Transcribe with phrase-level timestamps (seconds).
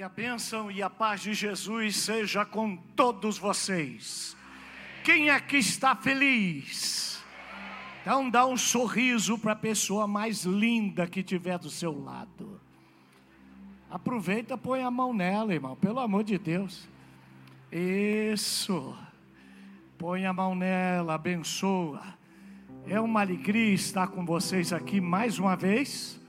[0.00, 4.34] Que a bênção e a paz de Jesus seja com todos vocês.
[5.04, 7.22] Quem aqui está feliz?
[8.00, 12.58] Então dá um sorriso para a pessoa mais linda que tiver do seu lado.
[13.90, 16.88] Aproveita, põe a mão nela, irmão, pelo amor de Deus.
[17.70, 18.96] Isso.
[19.98, 22.02] Põe a mão nela, abençoa.
[22.86, 26.19] É uma alegria estar com vocês aqui mais uma vez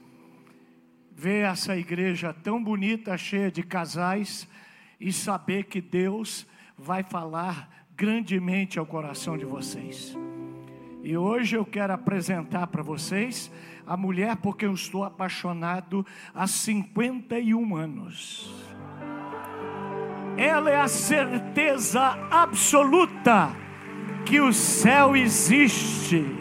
[1.11, 4.47] ver essa igreja tão bonita, cheia de casais,
[4.99, 6.45] e saber que Deus
[6.77, 10.17] vai falar grandemente ao coração de vocês.
[11.03, 13.51] E hoje eu quero apresentar para vocês
[13.85, 18.53] a mulher por quem eu estou apaixonado há 51 anos.
[20.37, 23.55] Ela é a certeza absoluta
[24.25, 26.40] que o céu existe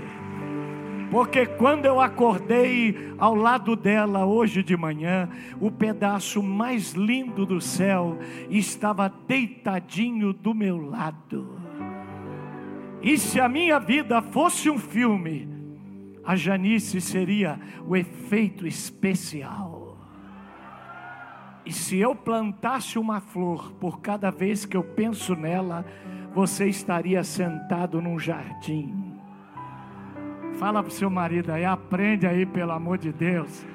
[1.11, 5.29] porque quando eu acordei ao lado dela hoje de manhã,
[5.61, 8.17] o pedaço mais lindo do céu
[8.49, 11.61] estava deitadinho do meu lado.
[13.03, 15.49] E se a minha vida fosse um filme,
[16.25, 19.99] a Janice seria o efeito especial.
[21.67, 25.85] E se eu plantasse uma flor por cada vez que eu penso nela,
[26.33, 29.10] você estaria sentado num jardim
[30.61, 33.67] Fala para o seu marido aí, aprende aí, pelo amor de Deus.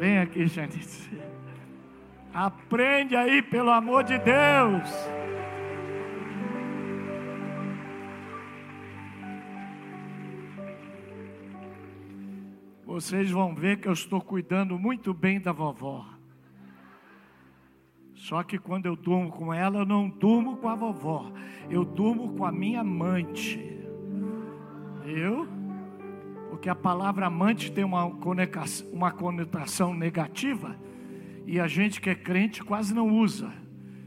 [0.00, 1.08] Vem aqui, Janice.
[2.34, 4.90] Aprende aí, pelo amor de Deus.
[12.84, 16.04] Vocês vão ver que eu estou cuidando muito bem da vovó.
[18.16, 21.30] Só que quando eu durmo com ela, eu não durmo com a vovó,
[21.70, 23.60] eu durmo com a minha amante.
[25.04, 25.55] Eu?
[26.56, 30.74] Porque a palavra amante tem uma conotação, uma conotação negativa
[31.46, 33.52] e a gente que é crente quase não usa.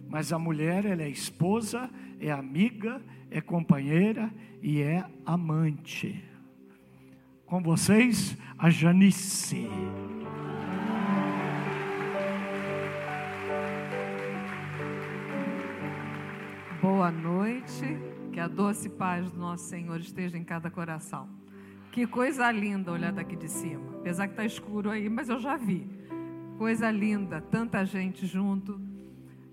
[0.10, 1.88] Mas a mulher, ela é esposa,
[2.20, 4.34] é amiga, é companheira
[4.64, 6.24] e é amante.
[7.46, 9.70] Com vocês, a Janice.
[16.82, 17.86] Boa noite,
[18.34, 21.39] que a doce paz do nosso Senhor esteja em cada coração.
[21.92, 23.98] Que coisa linda olhar daqui de cima.
[24.00, 25.88] Apesar que está escuro aí, mas eu já vi.
[26.58, 28.80] Coisa linda, tanta gente junto.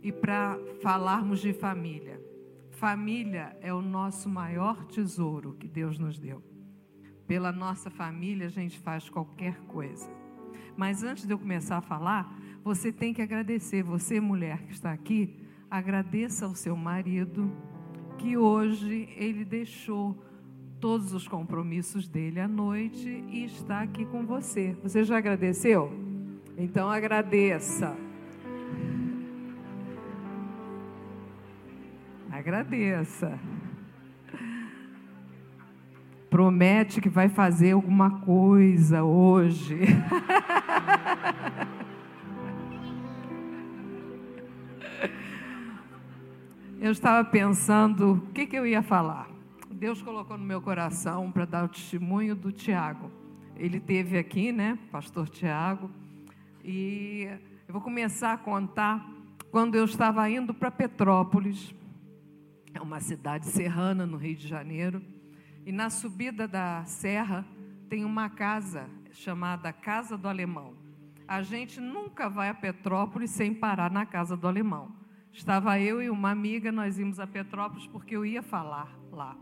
[0.02, 2.20] E para falarmos de família.
[2.70, 6.42] Família é o nosso maior tesouro que Deus nos deu.
[7.26, 10.08] Pela nossa família a gente faz qualquer coisa.
[10.76, 13.82] Mas antes de eu começar a falar, você tem que agradecer.
[13.82, 17.50] Você, mulher que está aqui, agradeça ao seu marido
[18.18, 20.22] que hoje ele deixou
[20.81, 24.76] todos os compromissos dele à noite e está aqui com você.
[24.82, 25.92] Você já agradeceu?
[26.56, 27.97] Então agradeça.
[32.31, 33.38] Agradeça.
[36.28, 39.78] Promete que vai fazer alguma coisa hoje.
[46.78, 49.35] Eu estava pensando o que, que eu ia falar.
[49.76, 53.12] Deus colocou no meu coração para dar o testemunho do Tiago.
[53.54, 55.91] Ele teve aqui, né, pastor Tiago,
[56.64, 57.28] e
[57.69, 59.06] eu vou começar a contar
[59.50, 61.75] quando eu estava indo para Petrópolis,
[62.72, 65.03] é uma cidade serrana no Rio de Janeiro,
[65.66, 67.44] e na subida da serra
[67.91, 70.72] tem uma casa chamada Casa do Alemão.
[71.28, 74.97] A gente nunca vai a Petrópolis sem parar na Casa do Alemão.
[75.34, 79.36] Estava eu e uma amiga, nós íamos a Petrópolis porque eu ia falar lá.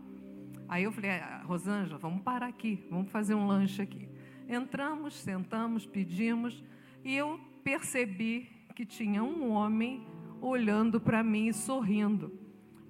[0.67, 4.09] Aí eu falei, ah, Rosângela, vamos parar aqui, vamos fazer um lanche aqui.
[4.47, 6.63] Entramos, sentamos, pedimos,
[7.03, 10.05] e eu percebi que tinha um homem
[10.41, 12.31] olhando para mim e sorrindo.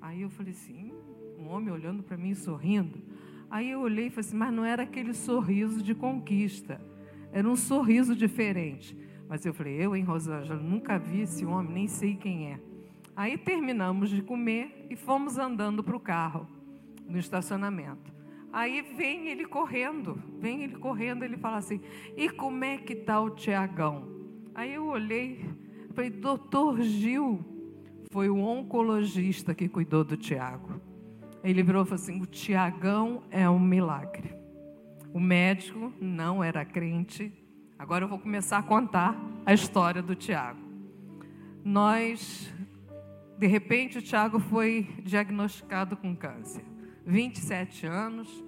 [0.02, 0.92] Aí eu falei assim,
[1.38, 3.02] um homem olhando para mim e sorrindo.
[3.50, 6.82] Aí eu olhei e falei assim, mas não era aquele sorriso de conquista,
[7.32, 8.98] era um sorriso diferente.
[9.28, 12.60] Mas eu falei, eu, hein, Rosângela, nunca vi esse homem, nem sei quem é.
[13.16, 16.55] Aí terminamos de comer e fomos andando para o carro
[17.08, 18.14] no estacionamento.
[18.52, 21.82] Aí vem ele correndo, vem ele correndo, ele fala assim:
[22.16, 24.08] e como é que está o Tiagão?
[24.54, 25.44] Aí eu olhei,
[25.94, 27.44] falei: doutor Gil,
[28.12, 30.80] foi o oncologista que cuidou do Tiago.
[31.44, 34.34] Ele virou e falou assim: o Tiagão é um milagre.
[35.14, 37.34] O médico não era crente.
[37.78, 40.60] Agora eu vou começar a contar a história do Tiago.
[41.64, 42.54] Nós,
[43.38, 46.64] de repente, o Tiago foi diagnosticado com câncer.
[47.06, 48.44] 27 anos,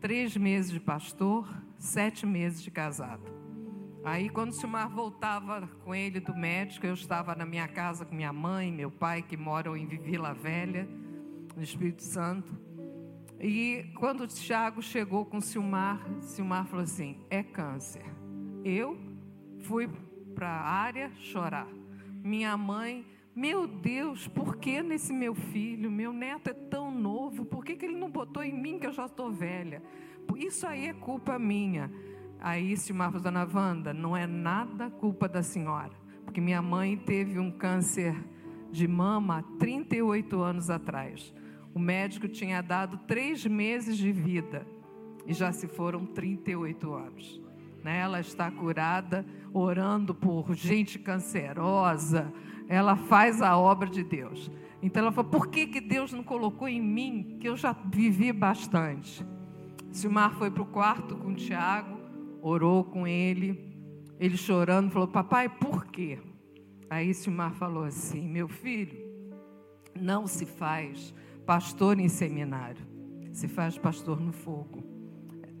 [0.00, 1.48] três meses de pastor,
[1.78, 3.22] sete meses de casado.
[4.02, 8.14] Aí, quando o Silmar voltava com ele do médico, eu estava na minha casa com
[8.14, 10.88] minha mãe, meu pai, que moram em Vila Velha,
[11.54, 12.58] no Espírito Santo.
[13.38, 18.04] E quando o Tiago chegou com o Silmar, Silmar falou assim: é câncer.
[18.64, 18.98] Eu
[19.60, 19.88] fui
[20.34, 21.68] para a área chorar.
[22.24, 25.90] Minha mãe, meu Deus, por que nesse meu filho?
[25.90, 28.92] Meu neto é tão novo, por que, que ele não botou em mim que eu
[28.92, 29.82] já estou velha?
[30.36, 31.90] Isso aí é culpa minha.
[32.40, 35.92] Aí Silmar falou, dona Wanda, não é nada culpa da senhora,
[36.24, 38.16] porque minha mãe teve um câncer
[38.70, 41.34] de mama há 38 anos atrás.
[41.74, 44.66] O médico tinha dado três meses de vida
[45.26, 47.40] e já se foram 38 anos.
[47.84, 48.00] Né?
[48.00, 52.32] Ela está curada, orando por gente cancerosa.
[52.70, 54.48] Ela faz a obra de Deus.
[54.80, 58.32] Então ela falou: por que, que Deus não colocou em mim, que eu já vivi
[58.32, 59.26] bastante?
[59.90, 61.98] Silmar foi para o quarto com o Tiago,
[62.40, 63.68] orou com ele.
[64.20, 66.20] Ele chorando, falou: Papai, por quê?
[66.88, 68.96] Aí Silmar falou assim: Meu filho,
[70.00, 71.12] não se faz
[71.44, 72.86] pastor em seminário,
[73.32, 74.80] se faz pastor no fogo,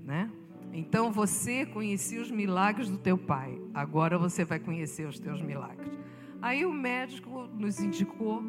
[0.04, 0.30] né?
[0.72, 5.99] Então você conhecia os milagres do teu pai, agora você vai conhecer os teus milagres.
[6.42, 8.42] Aí o médico nos indicou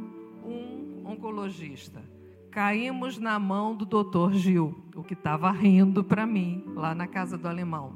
[0.46, 2.02] um oncologista.
[2.50, 7.38] Caímos na mão do doutor Gil, o que estava rindo para mim lá na casa
[7.38, 7.96] do alemão.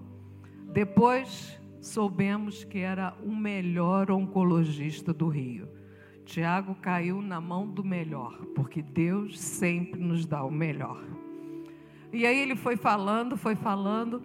[0.72, 5.70] Depois soubemos que era o melhor oncologista do Rio.
[6.26, 11.04] Tiago caiu na mão do melhor, porque Deus sempre nos dá o melhor.
[12.12, 14.24] E aí ele foi falando, foi falando.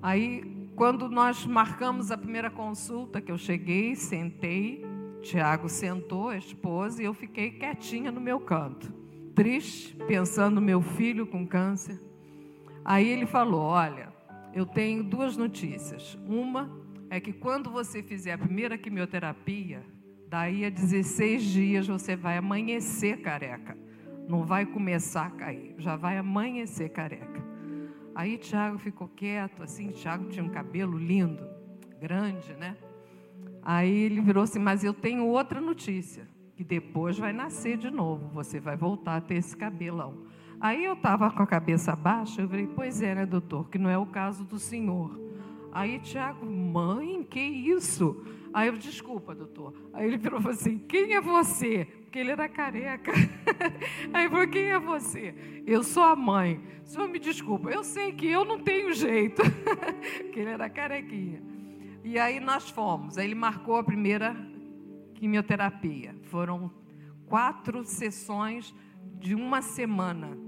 [0.00, 4.85] Aí, quando nós marcamos a primeira consulta, que eu cheguei, sentei,
[5.28, 8.92] Tiago sentou, a esposa, e eu fiquei quietinha no meu canto,
[9.34, 12.00] triste, pensando no meu filho com câncer.
[12.84, 14.12] Aí ele falou: Olha,
[14.54, 16.18] eu tenho duas notícias.
[16.26, 16.70] Uma
[17.10, 19.82] é que quando você fizer a primeira quimioterapia,
[20.28, 23.76] daí a 16 dias você vai amanhecer careca
[24.28, 27.44] não vai começar a cair, já vai amanhecer careca.
[28.14, 31.46] Aí Tiago ficou quieto, assim, Tiago tinha um cabelo lindo,
[32.00, 32.76] grande, né?
[33.68, 38.28] Aí ele virou assim, mas eu tenho outra notícia, que depois vai nascer de novo,
[38.28, 40.26] você vai voltar a ter esse cabelão.
[40.60, 43.90] Aí eu estava com a cabeça baixa, eu falei, pois é, né, doutor, que não
[43.90, 45.20] é o caso do senhor.
[45.72, 48.24] Aí Tiago, mãe, que isso?
[48.54, 49.74] Aí eu, desculpa, doutor.
[49.92, 51.88] Aí ele virou assim, quem é você?
[52.16, 53.12] porque ele era careca.
[54.12, 55.34] Aí falou: Quem é você?
[55.66, 56.58] Eu sou a mãe.
[56.82, 59.42] O senhor me desculpa, eu sei que eu não tenho jeito,
[60.32, 61.42] que ele era carequinha.
[62.06, 63.18] E aí nós fomos.
[63.18, 64.36] Aí ele marcou a primeira
[65.14, 66.14] quimioterapia.
[66.30, 66.70] Foram
[67.26, 68.72] quatro sessões
[69.18, 70.38] de uma semana.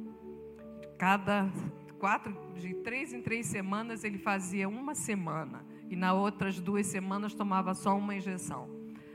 [0.96, 1.50] Cada
[1.98, 7.34] quatro, de três em três semanas ele fazia uma semana e na outras duas semanas
[7.34, 8.70] tomava só uma injeção.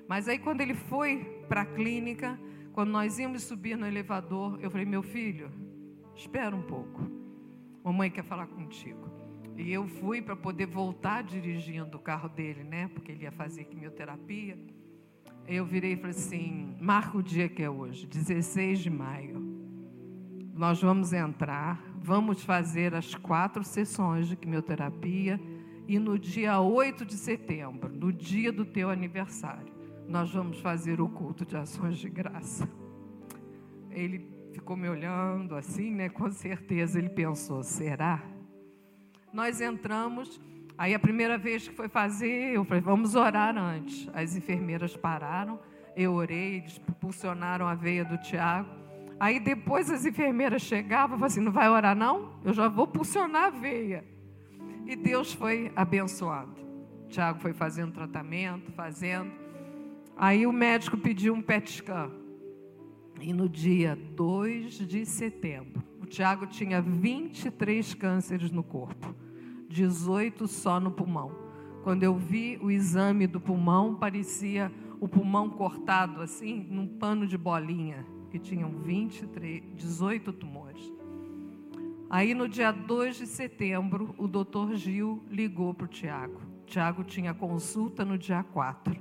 [0.05, 2.37] Mas aí quando ele foi para a clínica,
[2.73, 5.49] quando nós íamos subir no elevador, eu falei: "Meu filho,
[6.13, 7.09] espera um pouco.
[7.85, 9.12] Mamãe quer falar contigo".
[9.55, 12.87] E eu fui para poder voltar dirigindo o carro dele, né?
[12.87, 14.57] Porque ele ia fazer quimioterapia.
[15.47, 19.41] Eu virei e falei assim: marca o dia que é hoje, 16 de maio.
[20.55, 25.39] Nós vamos entrar, vamos fazer as quatro sessões de quimioterapia.
[25.87, 29.73] E no dia 8 de setembro, no dia do teu aniversário,
[30.07, 32.69] nós vamos fazer o culto de ações de graça.
[33.91, 36.09] Ele ficou me olhando assim, né?
[36.09, 38.32] Com certeza ele pensou: será?
[39.33, 40.39] Nós entramos,
[40.77, 44.07] aí a primeira vez que foi fazer, eu falei: vamos orar antes.
[44.13, 45.59] As enfermeiras pararam,
[45.97, 48.69] eu orei, eles pulsionaram a veia do Tiago.
[49.19, 52.39] Aí depois as enfermeiras chegavam e falavam assim: não vai orar não?
[52.43, 54.05] Eu já vou pulsionar a veia.
[54.85, 56.61] E Deus foi abençoando.
[57.09, 59.31] Tiago foi fazendo tratamento, fazendo.
[60.15, 62.11] Aí o médico pediu um PET scan.
[63.19, 69.15] E no dia 2 de setembro, o Tiago tinha 23 cânceres no corpo,
[69.73, 71.31] 18 só no pulmão.
[71.83, 77.37] Quando eu vi o exame do pulmão, parecia o pulmão cortado assim, num pano de
[77.37, 80.93] bolinha, que tinham 23, 18 tumores.
[82.09, 86.39] Aí no dia 2 de setembro, o doutor Gil ligou para o Tiago.
[86.67, 88.95] Tiago tinha consulta no dia 4.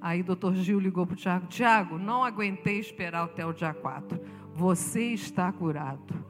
[0.00, 3.74] Aí o doutor Gil ligou para o Tiago: Tiago, não aguentei esperar até o dia
[3.74, 4.20] 4.
[4.54, 6.25] Você está curado.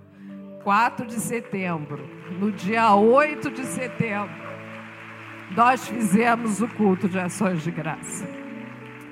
[0.67, 4.35] 4 de setembro, no dia 8 de setembro,
[5.55, 8.29] nós fizemos o culto de ações de graça.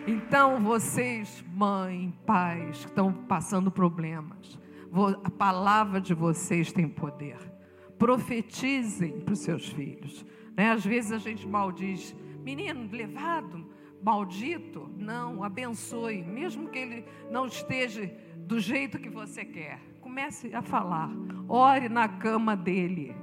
[0.04, 4.58] Então, vocês, mãe, pais, que estão passando problemas,
[5.22, 7.38] a palavra de vocês tem poder.
[7.96, 10.26] Profetizem para os seus filhos.
[10.56, 10.72] Né?
[10.72, 13.64] Às vezes a gente maldiz, menino levado,
[14.02, 14.90] maldito.
[14.96, 19.93] Não, abençoe, mesmo que ele não esteja do jeito que você quer.
[20.14, 21.10] Comece a falar,
[21.48, 23.16] ore na cama dele.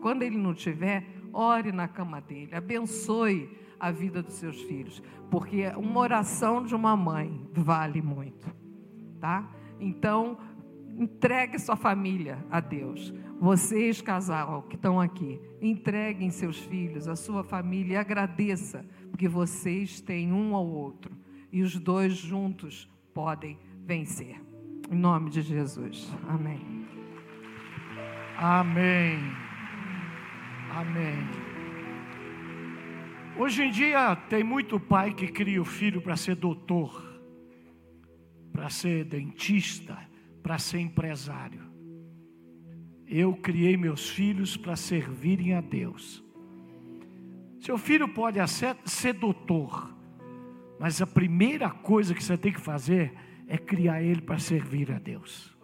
[0.00, 5.68] Quando ele não tiver, ore na cama dele, abençoe a vida dos seus filhos, porque
[5.76, 8.50] uma oração de uma mãe vale muito,
[9.20, 9.46] tá?
[9.78, 10.38] Então,
[10.98, 13.12] entregue sua família a Deus.
[13.38, 20.00] Vocês, casal que estão aqui, entreguem seus filhos, a sua família e agradeça, porque vocês
[20.00, 21.14] têm um ao outro
[21.52, 24.45] e os dois juntos podem vencer.
[24.88, 26.08] Em nome de Jesus.
[26.28, 26.86] Amém.
[28.38, 29.18] Amém.
[30.70, 31.28] Amém.
[33.36, 37.04] Hoje em dia tem muito pai que cria o filho para ser doutor,
[38.52, 39.98] para ser dentista,
[40.42, 41.62] para ser empresário.
[43.06, 46.22] Eu criei meus filhos para servirem a Deus.
[47.60, 49.92] Seu filho pode ser, ser doutor,
[50.78, 53.12] mas a primeira coisa que você tem que fazer
[53.46, 55.54] é criar ele para servir a Deus.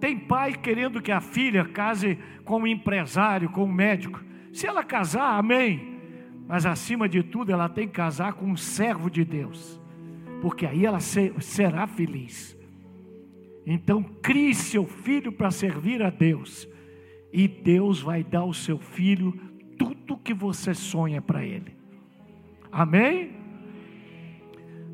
[0.00, 4.20] Tem pai querendo que a filha case com um empresário, com um médico.
[4.52, 5.98] Se ela casar, amém
[6.48, 9.78] mas acima de tudo ela tem que casar com um servo de Deus,
[10.40, 12.58] porque aí ela será feliz.
[13.66, 16.66] Então crie seu filho para servir a Deus,
[17.30, 19.38] e Deus vai dar ao seu filho
[19.76, 21.76] tudo que você sonha para ele.
[22.72, 23.37] Amém?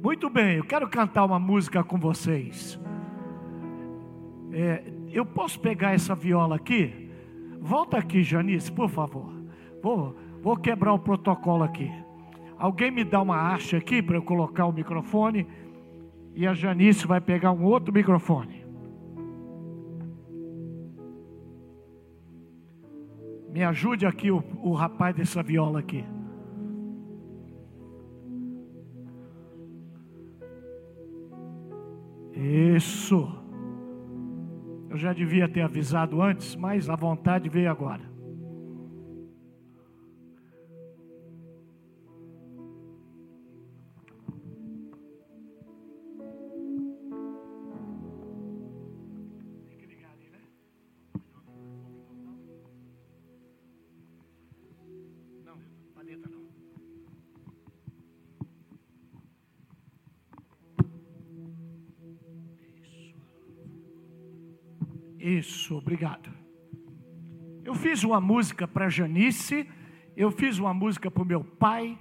[0.05, 2.79] Muito bem, eu quero cantar uma música com vocês.
[4.53, 7.11] É, eu posso pegar essa viola aqui?
[7.59, 9.33] Volta aqui, Janice, por favor.
[9.83, 11.91] Vou, Vou quebrar o protocolo aqui.
[12.59, 15.47] Alguém me dá uma haste aqui para eu colocar o microfone.
[16.35, 18.63] E a Janice vai pegar um outro microfone.
[23.49, 26.05] Me ajude aqui o, o rapaz dessa viola aqui.
[32.37, 33.29] Isso.
[34.91, 38.14] Eu já devia ter avisado antes, mas a vontade veio agora.
[65.25, 66.31] Isso, obrigado.
[67.65, 69.67] Eu fiz uma música para Janice,
[70.15, 71.99] eu fiz uma música para o meu pai,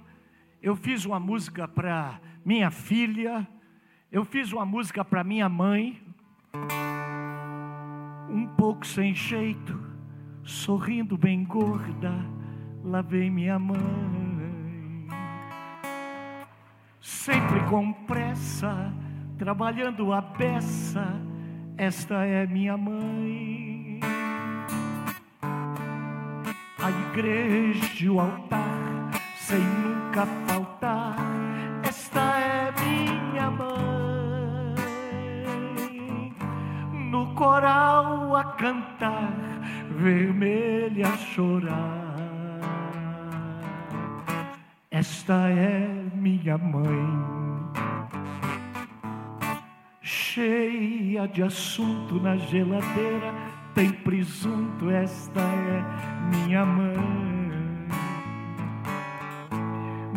[0.60, 3.48] eu fiz uma música para minha filha,
[4.12, 6.02] eu fiz uma música para minha mãe,
[8.28, 9.80] um pouco sem jeito,
[10.42, 12.12] sorrindo bem gorda,
[12.82, 15.08] lá vem minha mãe,
[17.00, 18.92] sempre com pressa,
[19.38, 21.23] trabalhando a beça
[21.76, 24.00] esta é minha mãe.
[26.78, 31.16] A igreja, o altar, sem nunca faltar.
[31.82, 34.74] Esta é minha mãe.
[37.10, 39.32] No coral a cantar,
[39.90, 42.14] vermelha a chorar.
[44.90, 47.43] Esta é minha mãe
[50.34, 53.32] cheia de assunto na geladeira,
[53.72, 55.84] tem presunto, esta é
[56.28, 57.86] minha mãe.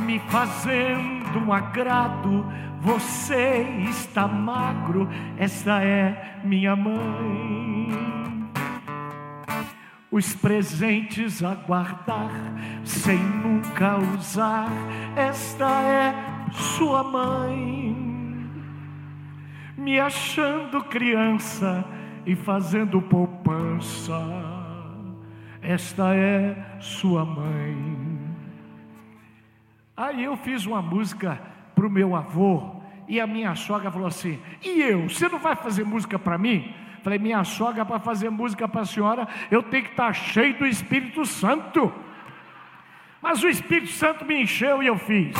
[0.03, 2.43] Me fazendo um agrado,
[2.81, 5.07] você está magro,
[5.37, 7.91] esta é minha mãe.
[10.09, 12.31] Os presentes a guardar,
[12.83, 14.71] sem nunca usar,
[15.15, 16.15] esta é
[16.51, 17.86] sua mãe
[19.87, 21.85] me achando criança
[22.25, 24.21] e fazendo poupança.
[25.61, 28.19] Esta é sua mãe.
[29.95, 31.41] Aí eu fiz uma música
[31.73, 35.07] para o meu avô e a minha sogra falou assim: E eu?
[35.07, 36.75] Você não vai fazer música para mim?
[37.01, 40.57] Falei: Minha sogra, para fazer música para a senhora, eu tenho que estar tá cheio
[40.57, 41.93] do Espírito Santo.
[43.21, 45.33] Mas o Espírito Santo me encheu e eu fiz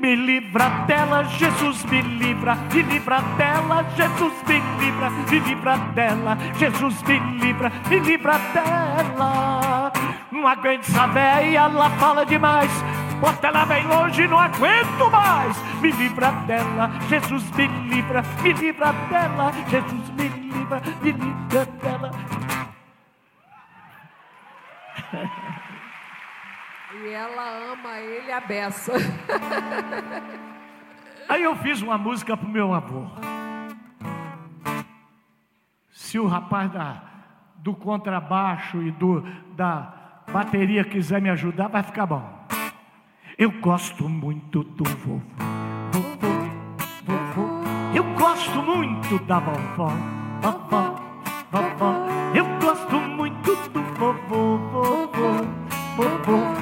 [0.00, 6.38] me livra dela, Jesus me livra, me livra dela, Jesus me livra, me livra dela,
[6.58, 9.92] Jesus me livra, me livra dela.
[10.30, 12.70] Não aguento essa véia, ela fala demais.
[13.20, 15.56] Bota ela bem longe, não aguento mais.
[15.80, 22.10] Me livra dela, Jesus me livra, me livra dela, Jesus me livra, me livra dela.
[26.94, 28.92] E ela ama ele a beça.
[31.28, 33.06] Aí eu fiz uma música pro meu avô.
[35.90, 37.02] Se o rapaz da,
[37.56, 39.22] do contrabaixo e do,
[39.56, 42.22] da bateria quiser me ajudar, vai ficar bom.
[43.38, 45.22] Eu gosto muito do vovô.
[45.92, 46.28] Vovô,
[47.06, 47.48] vovô.
[47.94, 49.88] Eu gosto muito da vovó.
[50.42, 50.94] Vovó,
[51.50, 52.06] vovó.
[52.34, 55.46] Eu gosto muito do vovô, vovô,
[55.96, 56.61] vovô.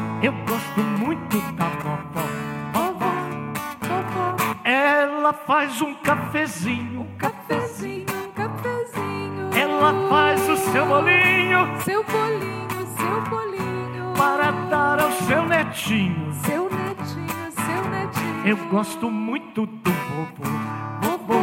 [5.31, 9.51] Ela faz um cafezinho, um Cafezinho, cafezinho.
[9.57, 14.13] ela faz o seu bolinho Seu bolinho, seu bolinho.
[14.19, 16.33] para dar ao seu netinho.
[16.35, 18.45] Seu netinho, seu netinho.
[18.49, 20.43] Eu gosto muito do vovô,
[21.01, 21.41] vovô,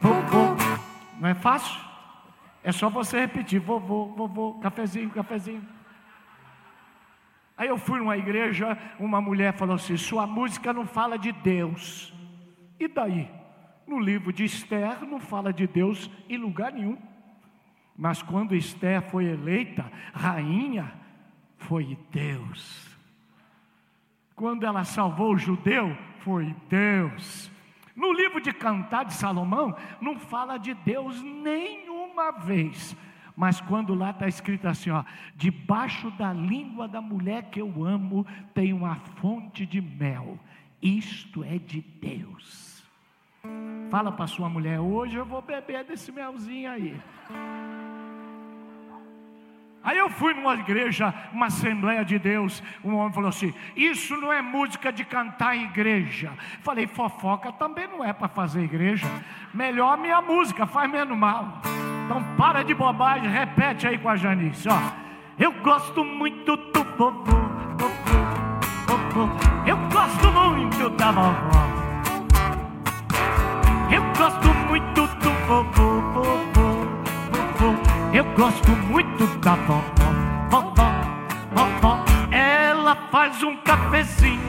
[0.00, 0.56] vovô.
[1.18, 1.76] Não é fácil?
[2.62, 5.66] É só você repetir: vovô, vovô, cafezinho, cafezinho.
[7.56, 12.16] Aí eu fui numa igreja, uma mulher falou assim: sua música não fala de Deus.
[12.78, 13.30] E daí?
[13.86, 16.98] No livro de Esther não fala de Deus em lugar nenhum.
[17.96, 20.92] Mas quando Esther foi eleita rainha,
[21.56, 22.96] foi Deus.
[24.36, 27.50] Quando ela salvou o judeu, foi Deus.
[27.96, 32.96] No livro de Cantar de Salomão, não fala de Deus nenhuma vez.
[33.34, 35.02] Mas quando lá está escrito assim, ó,
[35.34, 40.38] debaixo da língua da mulher que eu amo, tem uma fonte de mel.
[40.80, 42.67] Isto é de Deus.
[43.90, 47.00] Fala para sua mulher, hoje eu vou beber desse melzinho aí.
[49.82, 54.30] Aí eu fui numa igreja, uma Assembleia de Deus, um homem falou assim: Isso não
[54.30, 56.32] é música de cantar em igreja.
[56.60, 59.06] Falei, fofoca também não é para fazer igreja.
[59.54, 61.62] Melhor minha música, faz menos mal.
[62.04, 64.78] Então para de bobagem, repete aí com a Janice, ó.
[65.38, 67.32] Eu gosto muito do vovô,
[67.78, 68.18] vovô,
[68.86, 69.28] vovô.
[69.64, 71.67] Eu gosto muito da vovó.
[73.98, 76.68] Eu gosto muito do vovô, vovô,
[77.32, 77.74] vovô.
[78.12, 79.82] Eu gosto muito da vovó,
[80.48, 80.92] vovó,
[81.52, 82.04] vovó.
[82.30, 84.40] Ela faz um cafezinho,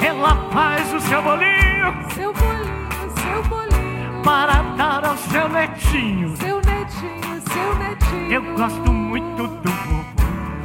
[0.00, 4.22] ela faz o seu bolinho Seu bolinho, seu bolinho.
[4.24, 6.34] para dar ao seu netinho.
[6.38, 8.32] Seu netinho, seu netinho.
[8.32, 10.04] Eu gosto muito do vovô,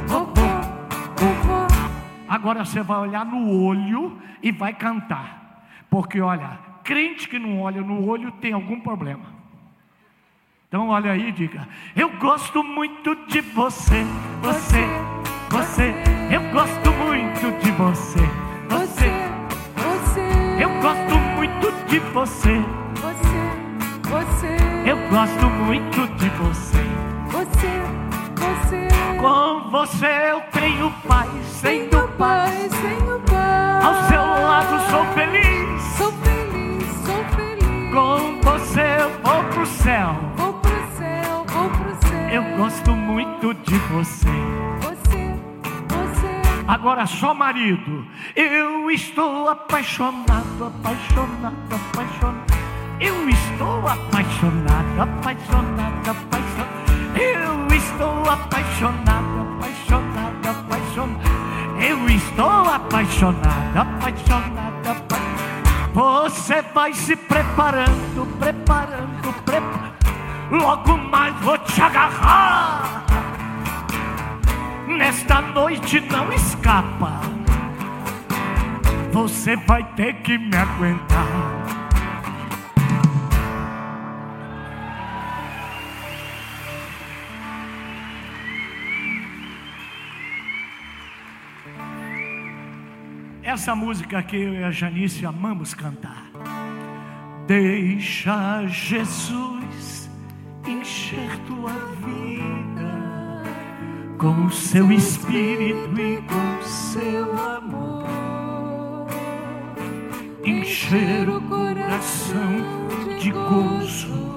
[0.06, 0.48] vovô,
[1.14, 1.66] vovô.
[2.26, 5.47] Agora você vai olhar no olho e vai cantar,
[5.90, 9.38] porque olha, crente que não olha no olho tem algum problema.
[10.68, 14.04] Então olha aí e diga: Eu gosto muito de você,
[14.42, 14.84] você,
[15.50, 15.94] você.
[16.30, 18.20] Eu gosto muito de você,
[18.68, 19.10] você.
[19.76, 20.28] Você,
[20.62, 22.60] Eu gosto muito de você.
[22.96, 23.38] você,
[24.10, 24.56] você,
[24.90, 26.82] Eu gosto muito de você.
[27.30, 27.82] você,
[28.36, 28.88] você.
[29.18, 33.84] Com você eu tenho paz, Tenho paz, tenho paz.
[33.84, 35.27] ao seu lado sou feliz.
[37.98, 40.14] Com você eu vou pro céu.
[40.36, 42.28] Vou pro céu, vou pro céu.
[42.30, 44.28] Eu gosto muito de você.
[44.82, 45.34] Você,
[45.88, 46.62] você.
[46.68, 48.06] Agora só marido.
[48.36, 52.54] Eu estou apaixonado, apaixonado, apaixonado.
[53.00, 57.20] Eu estou apaixonado, apaixonado, apaixonado.
[57.20, 61.28] Eu estou apaixonado, apaixonado, apaixonado.
[61.80, 65.37] Eu estou apaixonado, apaixonado, apaixonado.
[65.92, 69.88] Você vai se preparando, preparando, preparando.
[70.50, 73.04] Logo mais vou te agarrar.
[74.86, 77.20] Nesta noite não escapa.
[79.12, 81.77] Você vai ter que me aguentar.
[93.48, 96.30] Essa música que eu e a Janice amamos cantar.
[97.46, 100.10] Deixa Jesus
[100.66, 101.72] encher tua
[102.04, 103.44] vida
[104.18, 109.06] com o seu espírito e com o seu amor.
[110.44, 112.52] Encher o coração
[113.18, 114.27] de gozo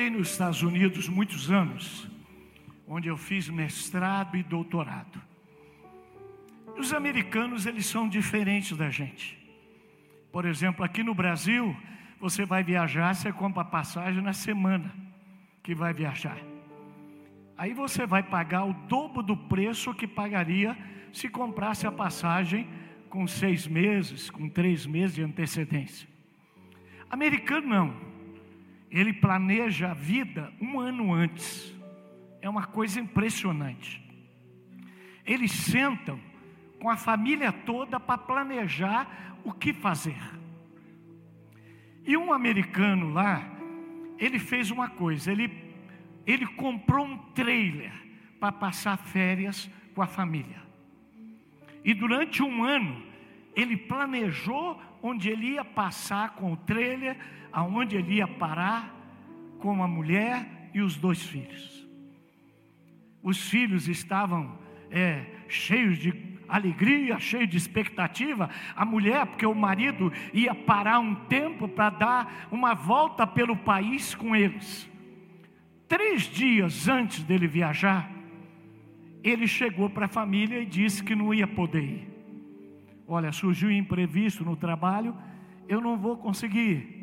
[0.00, 2.06] Estados Unidos muitos anos,
[2.86, 5.20] onde eu fiz mestrado e doutorado.
[6.76, 9.38] Os americanos, eles são diferentes da gente.
[10.30, 11.74] Por exemplo, aqui no Brasil,
[12.20, 14.94] você vai viajar, você compra passagem na semana
[15.62, 16.36] que vai viajar.
[17.56, 20.76] Aí você vai pagar o dobro do preço que pagaria
[21.12, 22.68] se comprasse a passagem
[23.08, 26.06] com seis meses, com três meses de antecedência.
[27.08, 28.15] Americano não
[28.90, 31.74] ele planeja a vida um ano antes.
[32.40, 34.02] É uma coisa impressionante.
[35.24, 36.20] Eles sentam
[36.78, 40.20] com a família toda para planejar o que fazer.
[42.06, 43.42] E um americano lá,
[44.18, 45.50] ele fez uma coisa, ele,
[46.24, 47.92] ele comprou um trailer
[48.38, 50.62] para passar férias com a família.
[51.84, 53.02] E durante um ano,
[53.54, 57.16] ele planejou onde ele ia passar com o trailer,
[57.52, 58.92] aonde ele ia parar
[59.60, 61.86] com a mulher e os dois filhos.
[63.22, 64.58] Os filhos estavam
[64.90, 66.12] é, cheios de
[66.48, 68.50] alegria, cheios de expectativa.
[68.74, 74.14] A mulher, porque o marido ia parar um tempo para dar uma volta pelo país
[74.14, 74.90] com eles.
[75.88, 78.10] Três dias antes dele viajar,
[79.22, 82.15] ele chegou para a família e disse que não ia poder ir.
[83.08, 85.16] Olha, surgiu imprevisto no trabalho,
[85.68, 86.96] eu não vou conseguir.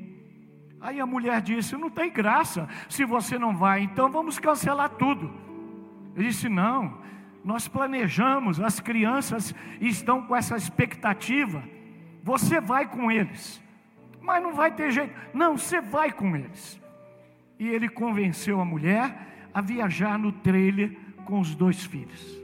[0.81, 5.33] Aí a mulher disse: Não tem graça se você não vai, então vamos cancelar tudo.
[6.15, 6.97] Ele disse: Não,
[7.43, 11.63] nós planejamos, as crianças estão com essa expectativa.
[12.21, 13.61] Você vai com eles,
[14.21, 15.13] mas não vai ter jeito.
[15.33, 16.81] Não, você vai com eles.
[17.57, 22.41] E ele convenceu a mulher a viajar no trailer com os dois filhos.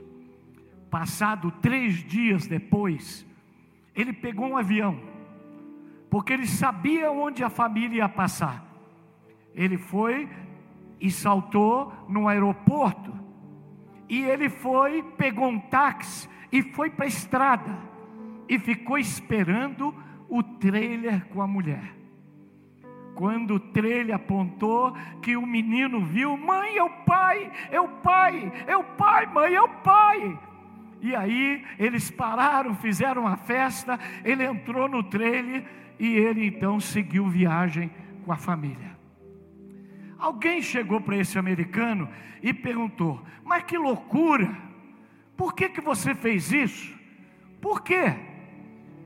[0.90, 3.26] Passado três dias depois,
[3.94, 5.10] ele pegou um avião
[6.10, 8.64] porque ele sabia onde a família ia passar.
[9.54, 10.28] Ele foi
[11.00, 13.14] e saltou no aeroporto,
[14.08, 17.78] e ele foi, pegou um táxi e foi para a estrada,
[18.48, 19.94] e ficou esperando
[20.28, 21.94] o trailer com a mulher.
[23.14, 28.52] Quando o trailer apontou, que o menino viu, mãe, é o pai, é o pai,
[28.66, 30.38] é o pai, mãe, é o pai.
[31.00, 35.64] E aí eles pararam, fizeram uma festa, ele entrou no trailer
[35.98, 37.90] e ele então seguiu viagem
[38.24, 38.98] com a família.
[40.18, 42.08] Alguém chegou para esse americano
[42.42, 44.54] e perguntou: Mas que loucura!
[45.36, 46.94] Por que, que você fez isso?
[47.60, 48.14] Por quê?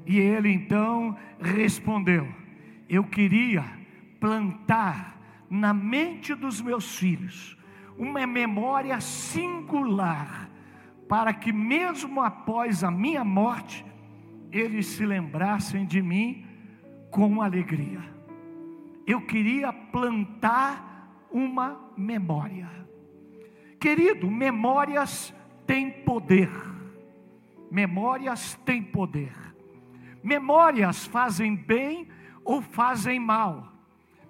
[0.04, 2.28] E ele então respondeu:
[2.88, 3.64] Eu queria
[4.18, 5.16] plantar
[5.48, 7.57] na mente dos meus filhos
[7.96, 10.48] uma memória singular,
[11.09, 13.85] para que mesmo após a minha morte,
[14.51, 16.47] eles se lembrassem de mim
[17.11, 18.03] com alegria.
[19.07, 22.71] Eu queria plantar uma memória.
[23.79, 25.35] Querido, memórias
[25.67, 26.51] têm poder.
[27.71, 29.33] Memórias têm poder.
[30.23, 32.09] Memórias fazem bem
[32.45, 33.73] ou fazem mal.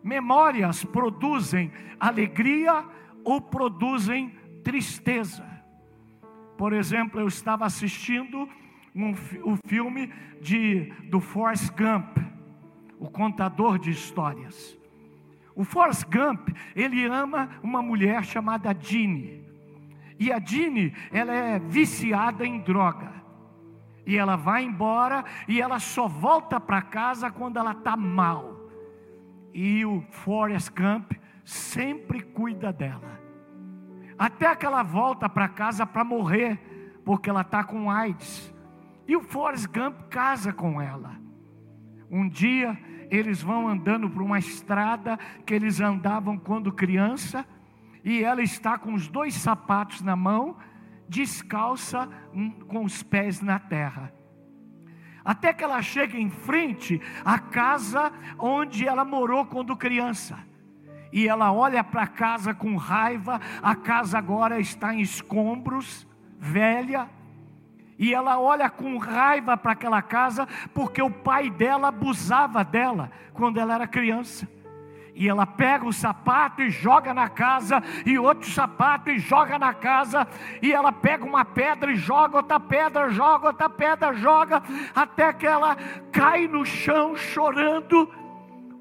[0.03, 2.85] Memórias produzem alegria
[3.23, 4.31] ou produzem
[4.65, 5.54] tristeza.
[6.57, 8.49] Por exemplo, eu estava assistindo
[8.95, 9.13] um,
[9.43, 12.19] o filme de, do Forrest Gump,
[12.99, 14.79] o contador de histórias.
[15.55, 19.45] O Forrest Gump, ele ama uma mulher chamada Jeannie.
[20.19, 23.13] E a Jeannie, ela é viciada em droga.
[24.07, 28.69] E ela vai embora e ela só volta para casa quando ela está mal.
[29.53, 31.13] E o Forrest Gump
[31.45, 33.24] sempre cuida dela.
[34.25, 36.59] Até que ela volta para casa para morrer,
[37.05, 38.55] porque ela está com AIDS.
[39.07, 41.21] E o Forrest Gump casa com ela.
[42.11, 42.75] Um dia
[43.11, 47.45] eles vão andando por uma estrada que eles andavam quando criança,
[48.03, 50.57] e ela está com os dois sapatos na mão,
[51.07, 54.11] descalça hum, com os pés na terra.
[55.23, 60.54] Até que ela chega em frente à casa onde ela morou quando criança
[61.15, 66.05] e ela olha para a casa com raiva, a casa agora está em escombros,
[66.41, 67.09] velha,
[67.97, 73.61] e ela olha com raiva para aquela casa, porque o pai dela abusava dela quando
[73.61, 74.49] ela era criança.
[75.15, 79.73] E ela pega o sapato e joga na casa, e outro sapato e joga na
[79.73, 80.27] casa,
[80.61, 84.61] e ela pega uma pedra e joga outra pedra, joga outra pedra, joga,
[84.93, 85.77] até que ela
[86.11, 88.13] cai no chão chorando.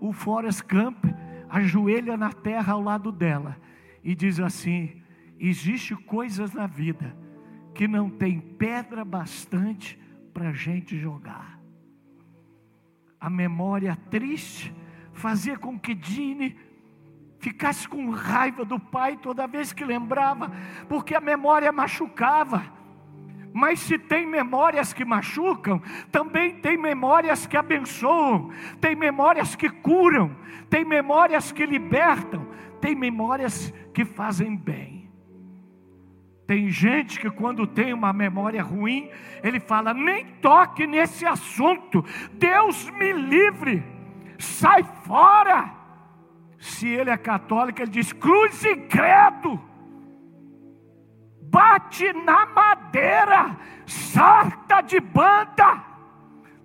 [0.01, 1.05] O Forrest Camp
[1.53, 3.57] ajoelha na terra ao lado dela
[4.03, 5.01] e diz assim:
[5.39, 7.15] existe coisas na vida
[7.75, 9.99] que não tem pedra bastante
[10.33, 11.59] para a gente jogar.
[13.19, 14.73] A memória triste
[15.13, 16.57] fazia com que Dini
[17.37, 20.51] ficasse com raiva do pai toda vez que lembrava,
[20.89, 22.63] porque a memória machucava.
[23.53, 25.79] Mas se tem memórias que machucam,
[26.11, 28.49] também tem memórias que abençoam,
[28.81, 30.35] tem memórias que curam,
[30.69, 32.47] tem memórias que libertam,
[32.81, 35.11] tem memórias que fazem bem.
[36.47, 39.09] Tem gente que quando tem uma memória ruim,
[39.43, 43.83] ele fala: nem toque nesse assunto, Deus me livre,
[44.39, 45.71] sai fora.
[46.57, 49.72] Se ele é católico, ele diz: cruz e credo
[51.53, 55.83] bate na madeira, sarta de banda,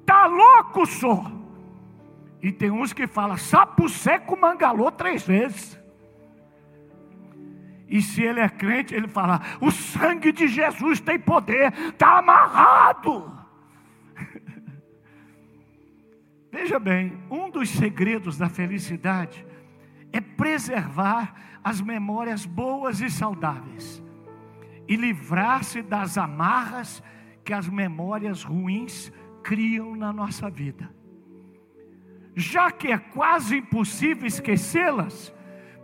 [0.06, 1.30] tá louco, só.
[2.40, 5.78] E tem uns que falam, sapo seco mangalou três vezes.
[7.86, 13.36] E se ele é crente, ele fala: o sangue de Jesus tem poder, está amarrado.
[16.50, 19.44] Veja bem, um dos segredos da felicidade
[20.12, 24.02] é preservar as memórias boas e saudáveis
[24.88, 27.02] e livrar-se das amarras
[27.44, 30.90] que as memórias ruins criam na nossa vida.
[32.34, 35.32] Já que é quase impossível esquecê-las,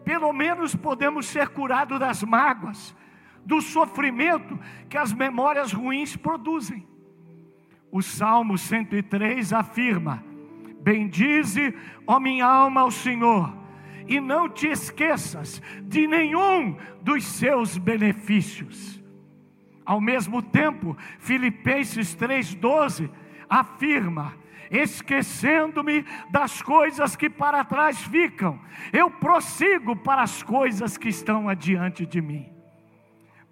[0.04, 2.96] pelo menos podemos ser curados das mágoas,
[3.44, 6.86] do sofrimento que as memórias ruins produzem.
[7.92, 10.24] O Salmo 103 afirma:
[10.80, 11.74] Bendize,
[12.06, 13.63] ó minha alma, ao Senhor,
[14.06, 19.02] e não te esqueças de nenhum dos seus benefícios.
[19.84, 23.10] Ao mesmo tempo, Filipenses 3,12
[23.48, 24.34] afirma:
[24.70, 28.60] esquecendo-me das coisas que para trás ficam,
[28.92, 32.50] eu prossigo para as coisas que estão adiante de mim.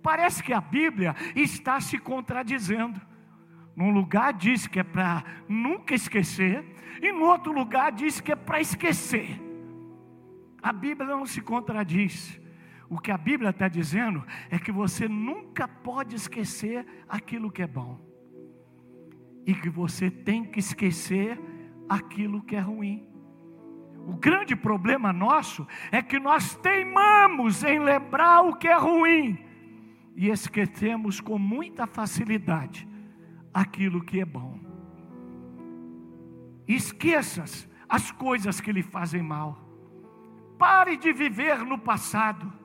[0.03, 3.01] Parece que a Bíblia está se contradizendo.
[3.77, 6.65] Num lugar diz que é para nunca esquecer,
[7.01, 9.52] e no outro lugar diz que é para esquecer.
[10.63, 12.41] A Bíblia não se contradiz.
[12.89, 17.67] O que a Bíblia está dizendo é que você nunca pode esquecer aquilo que é
[17.67, 17.99] bom,
[19.47, 21.41] e que você tem que esquecer
[21.89, 23.07] aquilo que é ruim.
[24.07, 29.39] O grande problema nosso é que nós teimamos em lembrar o que é ruim
[30.15, 32.89] e esquecemos com muita facilidade
[33.55, 34.59] aquilo que é bom.
[36.67, 39.62] Esqueças as coisas que lhe fazem mal.
[40.63, 42.63] Pare de viver no passado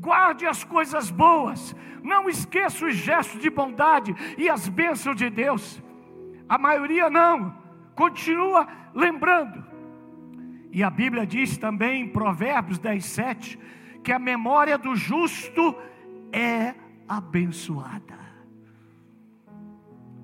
[0.00, 5.80] guarde as coisas boas, não esqueça os gestos de bondade e as bênçãos de Deus.
[6.48, 7.54] A maioria não,
[7.94, 9.62] continua lembrando.
[10.72, 13.58] E a Bíblia diz também em Provérbios 10, 7,
[14.02, 15.76] que a memória do justo
[16.32, 16.74] é
[17.06, 18.18] abençoada.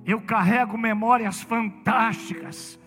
[0.06, 2.78] Eu carrego memórias fantásticas.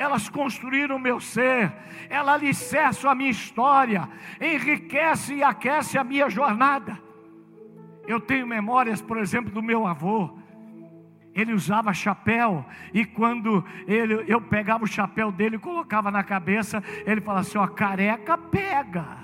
[0.00, 1.70] Elas construíram o meu ser,
[2.08, 4.08] ela alicerçam a minha história,
[4.40, 6.98] enriquece e aquece a minha jornada.
[8.06, 10.38] Eu tenho memórias, por exemplo, do meu avô.
[11.34, 16.82] Ele usava chapéu, e quando ele, eu pegava o chapéu dele e colocava na cabeça,
[17.04, 19.18] ele falava assim: ó, careca pega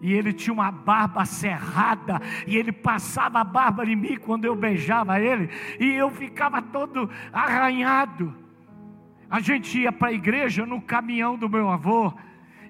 [0.00, 4.56] e ele tinha uma barba cerrada, e ele passava a barba em mim quando eu
[4.56, 8.47] beijava ele, e eu ficava todo arranhado.
[9.30, 12.12] A gente ia para a igreja no caminhão do meu avô,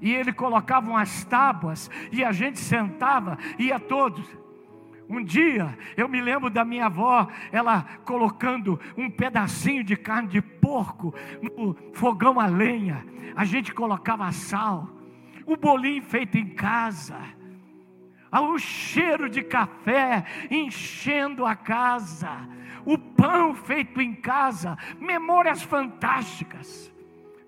[0.00, 4.26] e ele colocava umas tábuas, e a gente sentava, ia todos.
[5.08, 10.42] Um dia, eu me lembro da minha avó, ela colocando um pedacinho de carne de
[10.42, 14.88] porco no fogão a lenha, a gente colocava sal
[15.46, 17.16] o bolinho feito em casa,
[18.30, 22.46] o cheiro de café enchendo a casa,
[22.84, 26.92] o pão feito em casa, memórias fantásticas.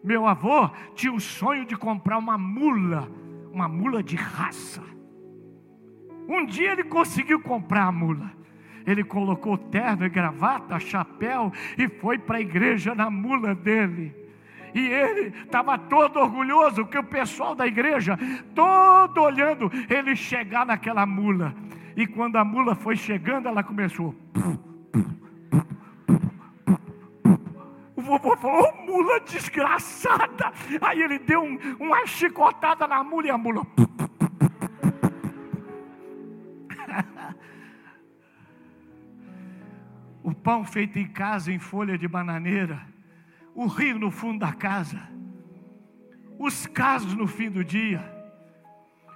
[0.03, 3.11] Meu avô tinha o sonho de comprar uma mula,
[3.53, 4.83] uma mula de raça.
[6.29, 8.31] Um dia ele conseguiu comprar a mula.
[8.87, 14.15] Ele colocou terno e gravata, chapéu e foi para a igreja na mula dele.
[14.75, 18.19] E ele estava todo orgulhoso que o pessoal da igreja,
[18.55, 21.55] todo olhando ele chegar naquela mula.
[21.97, 24.15] E quando a mula foi chegando, ela começou.
[24.35, 24.70] O
[28.19, 30.53] vovô falou: oh, mula desgraçada.
[30.81, 33.67] Aí ele deu um, uma chicotada na mula e a mula.
[40.23, 42.91] o pão feito em casa em folha de bananeira
[43.55, 45.01] o rio no fundo da casa,
[46.39, 48.03] os casos no fim do dia,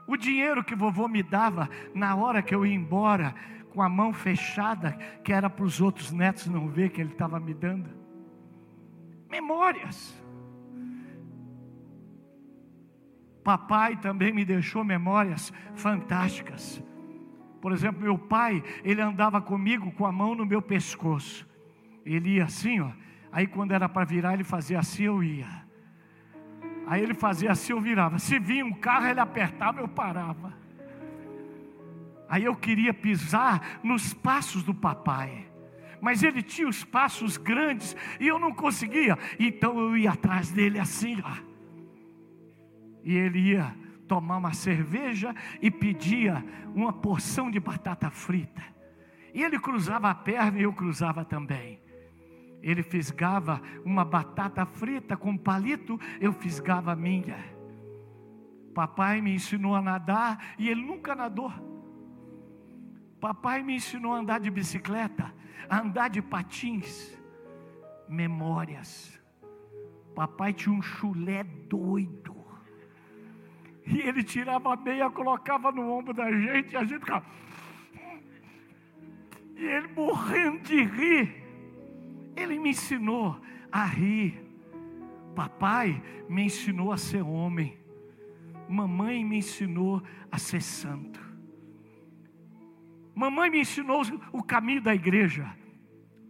[0.07, 3.35] o dinheiro que vovô me dava na hora que eu ia embora,
[3.71, 4.93] com a mão fechada,
[5.25, 8.04] que era para os outros netos não ver que ele estava me dando.
[9.35, 9.99] Memórias.
[13.43, 16.83] Papai também me deixou memórias fantásticas.
[17.61, 21.47] Por exemplo, meu pai, ele andava comigo com a mão no meu pescoço.
[22.05, 22.91] Ele ia assim, ó,
[23.35, 25.49] Aí quando era para virar, ele fazia assim, eu ia.
[26.87, 28.17] Aí ele fazia assim, eu virava.
[28.17, 30.55] Se vinha um carro, ele apertava, eu parava.
[32.29, 35.49] Aí eu queria pisar nos passos do papai.
[36.05, 39.19] Mas ele tinha os passos grandes e eu não conseguia.
[39.41, 41.37] Então eu ia atrás dele assim, ó.
[43.03, 43.75] E ele ia
[44.07, 48.63] tomar uma cerveja e pedia uma porção de batata frita.
[49.33, 51.83] E ele cruzava a perna e eu cruzava também
[52.65, 57.37] ele fisgava uma batata frita com palito, eu fisgava a minha.
[58.75, 61.53] Papai me ensinou a nadar e ele nunca nadou.
[63.21, 65.33] Papai me ensinou a andar de bicicleta,
[65.69, 67.17] a andar de patins.
[68.09, 69.21] Memórias.
[70.15, 72.35] Papai tinha um chulé doido.
[73.87, 77.25] E ele tirava a meia, colocava no ombro da gente, e a gente ficava.
[79.57, 81.45] E ele morrendo de rir.
[82.37, 84.43] Ele me ensinou a rir.
[85.35, 87.79] Papai me ensinou a ser homem.
[88.69, 91.24] Mamãe me ensinou a ser santo.
[93.15, 95.49] Mamãe me ensinou o caminho da igreja.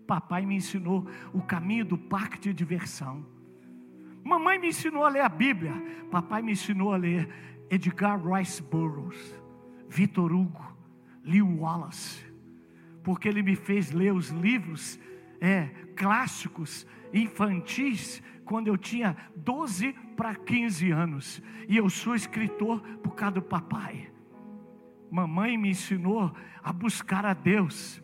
[0.06, 3.24] Papai me ensinou o caminho do parque de diversão.
[4.22, 5.72] Mamãe me ensinou a ler a Bíblia.
[6.10, 7.28] Papai me ensinou a ler
[7.70, 9.34] Edgar Rice Burroughs,
[9.88, 10.76] Victor Hugo,
[11.22, 12.24] Leo Wallace.
[13.02, 14.98] Porque ele me fez ler os livros
[15.40, 15.66] é,
[15.96, 21.42] clássicos infantis quando eu tinha 12 para 15 anos.
[21.68, 24.13] E eu sou escritor por causa do papai.
[25.14, 28.02] Mamãe me ensinou a buscar a Deus.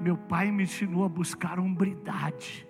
[0.00, 2.66] Meu pai me ensinou a buscar hombridade.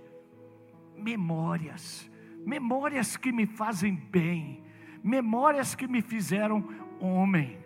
[0.99, 2.11] Memórias.
[2.45, 4.63] Memórias que me fazem bem.
[5.03, 6.63] Memórias que me fizeram
[7.01, 7.59] homem.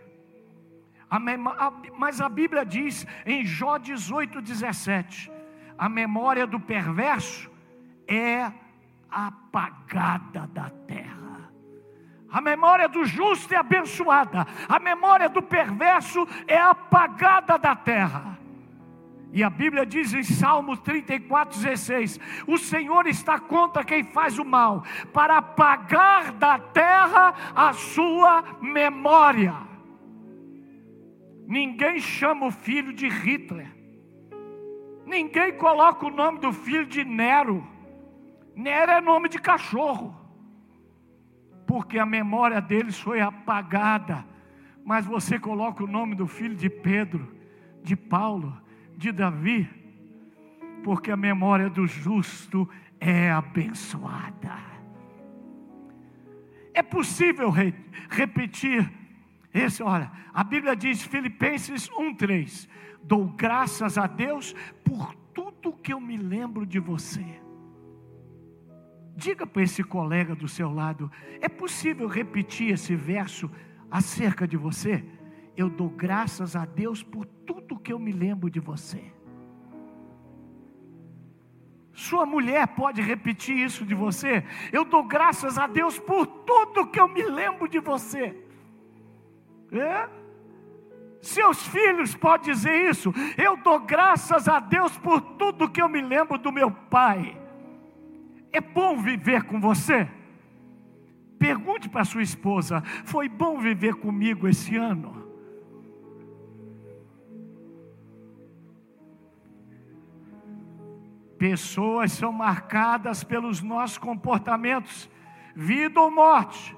[1.99, 5.33] Mas a Bíblia diz em Jó 18, 17:
[5.77, 7.51] a memória do perverso
[8.07, 8.53] é
[9.11, 11.24] apagada da terra.
[12.35, 18.37] A memória do justo é abençoada, a memória do perverso é apagada da terra.
[19.33, 24.45] E a Bíblia diz em Salmo 34, 16: O Senhor está contra quem faz o
[24.45, 24.83] mal,
[25.13, 29.55] para apagar da terra a sua memória.
[31.47, 33.73] Ninguém chama o filho de Hitler,
[35.07, 37.65] Ninguém coloca o nome do filho de Nero.
[38.57, 40.24] Nero é nome de cachorro.
[41.67, 44.25] Porque a memória deles foi apagada.
[44.85, 47.35] Mas você coloca o nome do filho de Pedro,
[47.83, 48.57] de Paulo,
[48.97, 49.69] de Davi,
[50.83, 52.69] porque a memória do justo
[53.01, 54.59] é abençoada.
[56.75, 57.73] É possível re
[58.11, 58.93] repetir
[59.53, 62.69] esse, olha, a Bíblia diz, Filipenses 1,3:
[63.03, 64.55] Dou graças a Deus
[64.85, 67.44] por tudo que eu me lembro de você.
[69.17, 71.11] Diga para esse colega do seu lado:
[71.41, 73.51] é possível repetir esse verso
[73.91, 75.05] acerca de você?
[75.57, 79.13] Eu dou graças a Deus por tudo que eu me lembro de você.
[81.93, 84.45] Sua mulher pode repetir isso de você.
[84.73, 88.37] Eu dou graças a Deus por tudo que eu me lembro de você.
[89.71, 90.09] É?
[91.23, 93.15] Seus filhos podem dizer isso.
[93.39, 97.44] Eu dou graças a Deus por tudo que eu me lembro do meu pai.
[98.55, 100.09] É bom viver com você?
[101.37, 105.25] Pergunte para sua esposa: foi bom viver comigo esse ano?
[111.37, 115.11] Pessoas são marcadas pelos nossos comportamentos,
[115.57, 116.77] vida ou morte.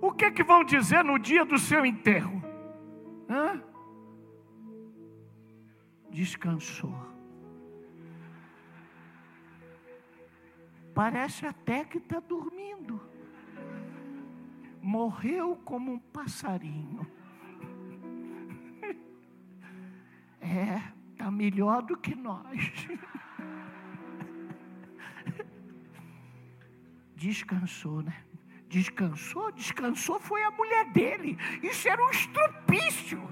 [0.00, 2.40] O que, que vão dizer no dia do seu enterro?
[3.28, 3.60] Hã?
[6.08, 7.11] Descansou.
[10.94, 13.00] Parece até que está dormindo.
[14.80, 17.06] Morreu como um passarinho.
[20.44, 20.82] É,
[21.12, 22.88] está melhor do que nós.
[27.14, 28.24] descansou, né?
[28.68, 31.38] Descansou, descansou foi a mulher dele.
[31.62, 33.22] Isso era um estrupício.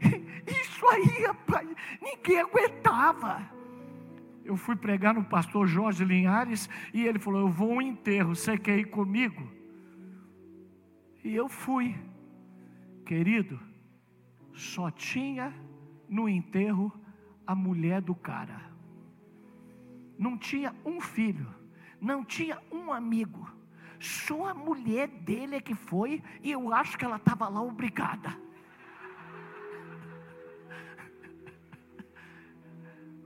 [0.46, 1.68] Isso aí, rapaz,
[2.00, 3.50] ninguém aguentava.
[4.44, 8.58] Eu fui pregar no pastor Jorge Linhares e ele falou: Eu vou um enterro, você
[8.58, 9.50] quer ir comigo?
[11.24, 11.94] E eu fui,
[13.06, 13.58] querido,
[14.52, 15.54] só tinha
[16.08, 16.92] no enterro
[17.46, 18.60] a mulher do cara,
[20.18, 21.62] não tinha um filho
[22.02, 23.48] não tinha um amigo.
[24.00, 28.36] Só a mulher dele é que foi, e eu acho que ela estava lá obrigada.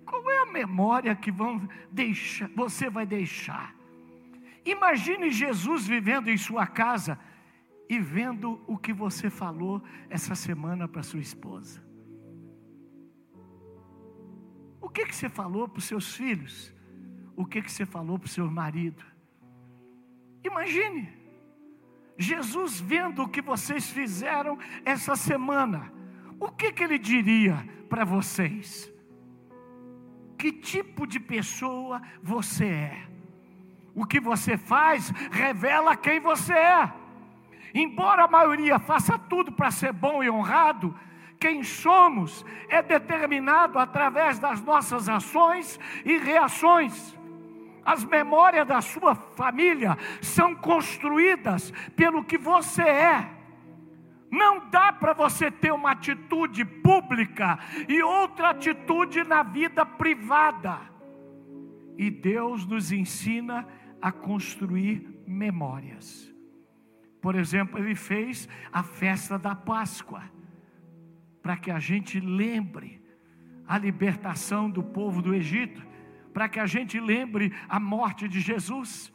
[0.06, 3.74] Qual é a memória que vão deixar, você vai deixar?
[4.64, 7.18] Imagine Jesus vivendo em sua casa
[7.88, 11.84] e vendo o que você falou essa semana para sua esposa.
[14.80, 16.74] O que, que você falou para os seus filhos?
[17.36, 19.04] o que, que você falou para o seu marido.
[20.42, 21.08] Imagine,
[22.16, 25.92] Jesus vendo o que vocês fizeram essa semana,
[26.40, 27.56] o que, que ele diria
[27.90, 28.90] para vocês?
[30.38, 33.02] Que tipo de pessoa você é?
[33.94, 36.92] O que você faz revela quem você é.
[37.74, 40.94] Embora a maioria faça tudo para ser bom e honrado,
[41.38, 47.16] quem somos é determinado através das nossas ações e reações.
[47.84, 53.35] As memórias da sua família são construídas pelo que você é.
[54.30, 57.58] Não dá para você ter uma atitude pública
[57.88, 60.80] e outra atitude na vida privada.
[61.96, 63.66] E Deus nos ensina
[64.00, 66.32] a construir memórias.
[67.20, 70.22] Por exemplo, Ele fez a festa da Páscoa,
[71.42, 73.02] para que a gente lembre
[73.66, 75.86] a libertação do povo do Egito
[76.36, 79.10] para que a gente lembre a morte de Jesus.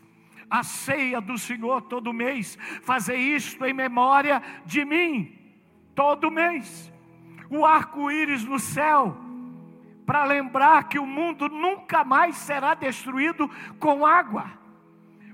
[0.51, 5.33] A ceia do Senhor todo mês, fazer isto em memória de mim,
[5.95, 6.91] todo mês.
[7.49, 9.15] O arco-íris no céu,
[10.05, 13.49] para lembrar que o mundo nunca mais será destruído
[13.79, 14.51] com água.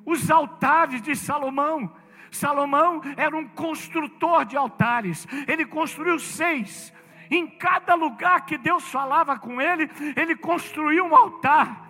[0.06, 1.92] Os altares de Salomão,
[2.30, 6.94] Salomão era um construtor de altares, ele construiu seis,
[7.30, 11.87] em cada lugar que Deus falava com ele, ele construiu um altar.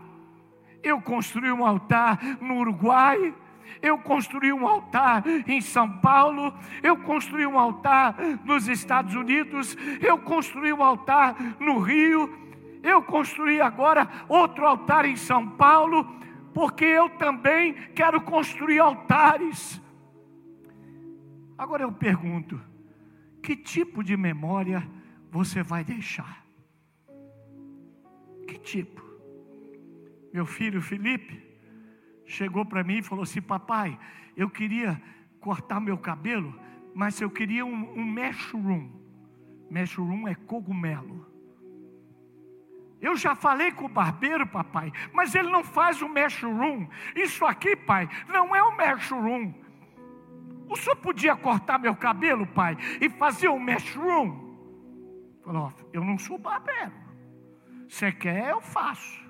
[0.84, 3.34] Eu construí um altar no Uruguai,
[3.82, 10.17] eu construí um altar em São Paulo, eu construí um altar nos Estados Unidos, eu
[10.19, 12.30] construí um altar no Rio,
[12.84, 16.05] eu construí agora outro altar em São Paulo,
[16.53, 19.82] porque eu também quero construir altares.
[21.57, 22.59] Agora eu pergunto:
[23.41, 24.88] que tipo de memória
[25.32, 26.45] você vai deixar?
[28.47, 29.07] Que tipo?
[30.34, 31.41] Meu filho Felipe
[32.25, 33.97] chegou para mim e falou assim: Papai,
[34.36, 35.01] eu queria
[35.39, 36.53] cortar meu cabelo,
[36.93, 38.91] mas eu queria um, um mushroom.
[39.69, 41.25] Mushroom é cogumelo.
[42.99, 46.88] Eu já falei com o barbeiro, papai, mas ele não faz o mushroom.
[47.15, 49.53] Isso aqui, pai, não é o mushroom.
[50.67, 54.47] O senhor podia cortar meu cabelo, pai, e fazer um mushroom?
[55.43, 56.91] Falou, eu não sou barbeiro.
[57.88, 59.26] Você quer, eu faço.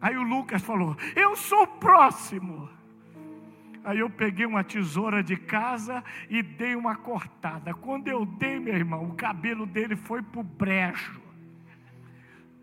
[0.00, 2.68] Aí o Lucas falou, eu sou o próximo.
[3.84, 7.72] Aí eu peguei uma tesoura de casa e dei uma cortada.
[7.72, 11.26] Quando eu dei, meu irmão, o cabelo dele foi para o brejo.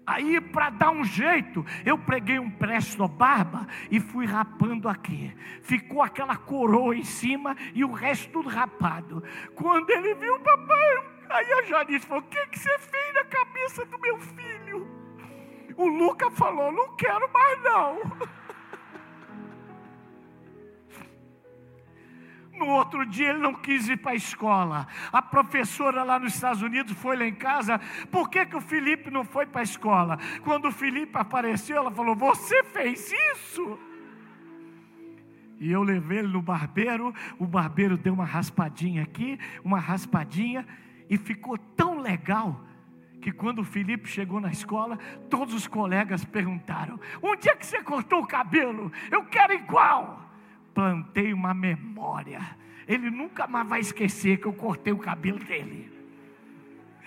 [0.05, 5.33] Aí, para dar um jeito, eu preguei um presto barba e fui rapando aqui.
[5.61, 9.23] Ficou aquela coroa em cima e o resto tudo rapado.
[9.55, 13.23] Quando ele viu o papai, aí a Janice falou: O que, que você fez na
[13.23, 14.52] cabeça do meu filho?
[15.75, 18.01] O Luca falou: Não quero mais não.
[22.53, 24.87] No outro dia ele não quis ir para a escola.
[25.11, 27.79] A professora lá nos Estados Unidos foi lá em casa.
[28.11, 30.19] Por que, que o Felipe não foi para a escola?
[30.43, 33.79] Quando o Felipe apareceu, ela falou: Você fez isso?
[35.59, 37.13] E eu levei ele no barbeiro.
[37.39, 40.65] O barbeiro deu uma raspadinha aqui, uma raspadinha,
[41.09, 42.63] e ficou tão legal
[43.23, 44.97] que quando o Felipe chegou na escola,
[45.29, 48.91] todos os colegas perguntaram: Onde é que você cortou o cabelo?
[49.09, 50.29] Eu quero igual
[50.73, 52.41] plantei uma memória.
[52.85, 55.89] Ele nunca mais vai esquecer que eu cortei o cabelo dele.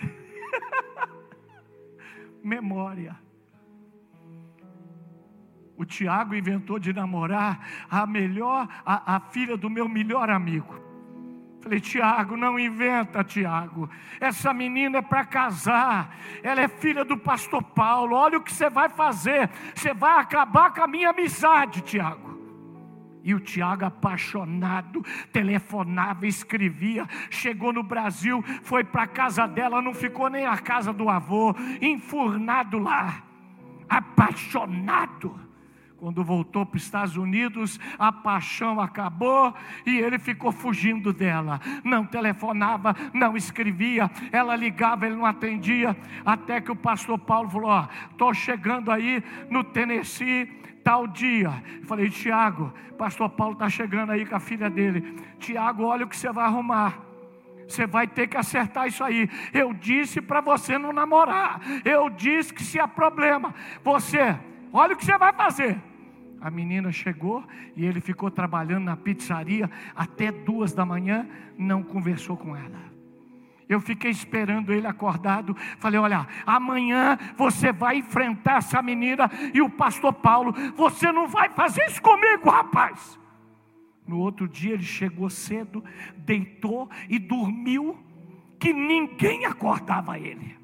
[2.43, 3.15] memória.
[5.75, 10.86] O Tiago inventou de namorar a melhor, a, a filha do meu melhor amigo.
[11.61, 13.89] Falei, Tiago, não inventa, Tiago.
[14.19, 16.15] Essa menina é para casar.
[16.43, 18.15] Ela é filha do pastor Paulo.
[18.15, 19.49] Olha o que você vai fazer.
[19.73, 22.37] Você vai acabar com a minha amizade, Tiago.
[23.23, 25.03] E o Tiago, apaixonado,
[25.33, 30.93] telefonava, escrevia, chegou no Brasil, foi para a casa dela, não ficou nem na casa
[30.93, 33.21] do avô, enfurnado lá,
[33.89, 35.46] apaixonado.
[35.97, 39.51] Quando voltou para os Estados Unidos, a paixão acabou
[39.83, 41.59] e ele ficou fugindo dela.
[41.83, 45.97] Não telefonava, não escrevia, ela ligava, ele não atendia.
[46.23, 50.45] Até que o pastor Paulo falou: Ó, estou chegando aí no Tennessee,
[50.83, 51.51] tal dia.
[51.85, 55.15] Falei, Tiago, pastor Paulo está chegando aí com a filha dele.
[55.39, 56.99] Tiago, olha o que você vai arrumar.
[57.67, 59.27] Você vai ter que acertar isso aí.
[59.51, 61.59] Eu disse para você não namorar.
[61.83, 64.37] Eu disse que se há problema, você,
[64.71, 65.86] olha o que você vai fazer.
[66.39, 67.43] A menina chegou
[67.75, 71.27] e ele ficou trabalhando na pizzaria até duas da manhã,
[71.57, 72.97] não conversou com ela.
[73.67, 75.55] Eu fiquei esperando ele acordado.
[75.77, 80.53] Falei: Olha, amanhã você vai enfrentar essa menina e o pastor Paulo.
[80.75, 83.19] Você não vai fazer isso comigo, rapaz.
[84.07, 85.83] No outro dia ele chegou cedo,
[86.15, 87.97] deitou e dormiu,
[88.57, 90.55] que ninguém acordava ele.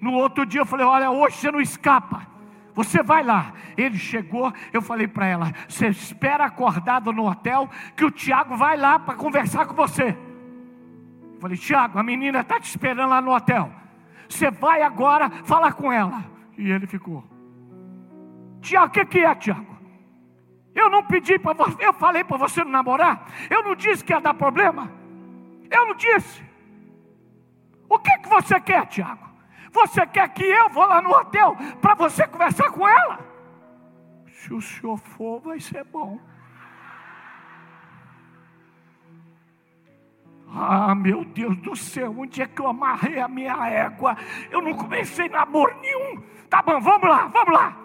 [0.00, 2.35] No outro dia eu falei: Olha, hoje você não escapa.
[2.76, 3.54] Você vai lá.
[3.74, 8.76] Ele chegou, eu falei para ela: Você espera acordado no hotel, que o Tiago vai
[8.76, 10.16] lá para conversar com você.
[11.40, 13.72] Falei, Tiago, a menina está te esperando lá no hotel.
[14.28, 16.24] Você vai agora falar com ela.
[16.56, 17.24] E ele ficou.
[18.60, 19.76] Tiago, o que, que é, Tiago?
[20.74, 23.26] Eu não pedi para você, eu falei para você não namorar.
[23.48, 24.92] Eu não disse que ia dar problema.
[25.70, 26.44] Eu não disse.
[27.88, 29.25] O que, que você quer, Tiago?
[29.76, 33.18] Você quer que eu vou lá no hotel para você conversar com ela?
[34.26, 36.18] Se o senhor for, vai ser bom.
[40.48, 44.16] Ah, meu Deus do céu, onde é que eu amarrei a minha égua?
[44.50, 46.22] Eu não comecei namoro nenhum.
[46.48, 47.76] Tá bom, vamos lá, vamos lá.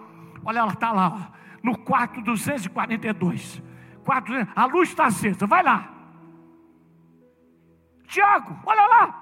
[0.44, 3.62] Olha, ela está lá, ó, no quarto 242.
[4.02, 5.92] Quarto, a luz está acesa, vai lá.
[8.06, 9.21] Tiago, olha lá.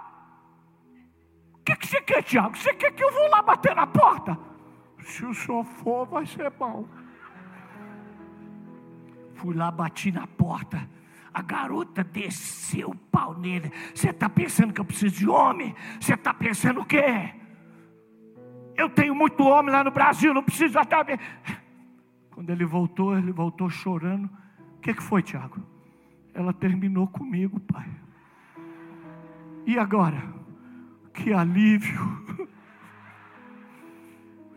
[1.61, 2.57] O que, que você quer, Tiago?
[2.57, 4.39] Você quer que eu vou lá bater na porta?
[5.03, 6.87] Se o senhor for, vai ser bom.
[9.35, 10.89] Fui lá, bati na porta.
[11.33, 13.71] A garota desceu o pau nele.
[13.95, 15.75] Você está pensando que eu preciso de homem?
[16.01, 17.35] Você está pensando o quê?
[18.77, 21.19] Eu tenho muito homem lá no Brasil, não preciso até.
[22.31, 24.29] Quando ele voltou, ele voltou chorando.
[24.77, 25.61] O que, que foi, Tiago?
[26.33, 27.89] Ela terminou comigo, pai.
[29.67, 30.40] E agora?
[31.23, 32.49] Que alívio.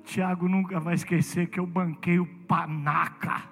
[0.05, 3.43] Tiago nunca vai esquecer que eu banquei o panaca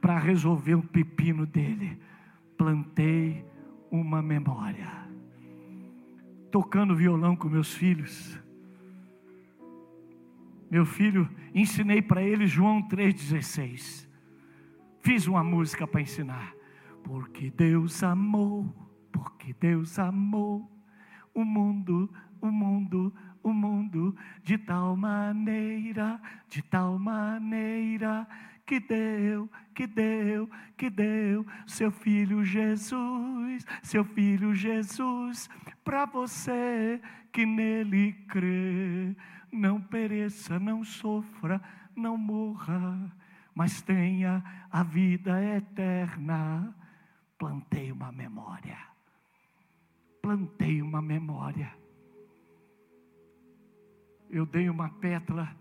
[0.00, 1.98] para resolver o pepino dele.
[2.56, 3.44] Plantei
[3.90, 4.88] uma memória.
[6.52, 8.40] Tocando violão com meus filhos.
[10.70, 14.08] Meu filho, ensinei para ele João 3,16.
[15.00, 16.54] Fiz uma música para ensinar.
[17.02, 18.72] Porque Deus amou,
[19.10, 20.77] porque Deus amou
[21.34, 22.10] o mundo,
[22.40, 23.12] o mundo,
[23.42, 28.26] o mundo de tal maneira, de tal maneira
[28.68, 35.48] que deu, que deu, que deu seu filho Jesus, seu filho Jesus,
[35.82, 37.00] para você
[37.32, 39.16] que nele crê.
[39.50, 41.62] Não pereça, não sofra,
[41.96, 43.10] não morra,
[43.54, 46.74] mas tenha a vida eterna.
[47.38, 48.87] Plantei uma memória.
[50.20, 51.72] Plantei uma memória.
[54.28, 55.56] Eu dei uma pétala,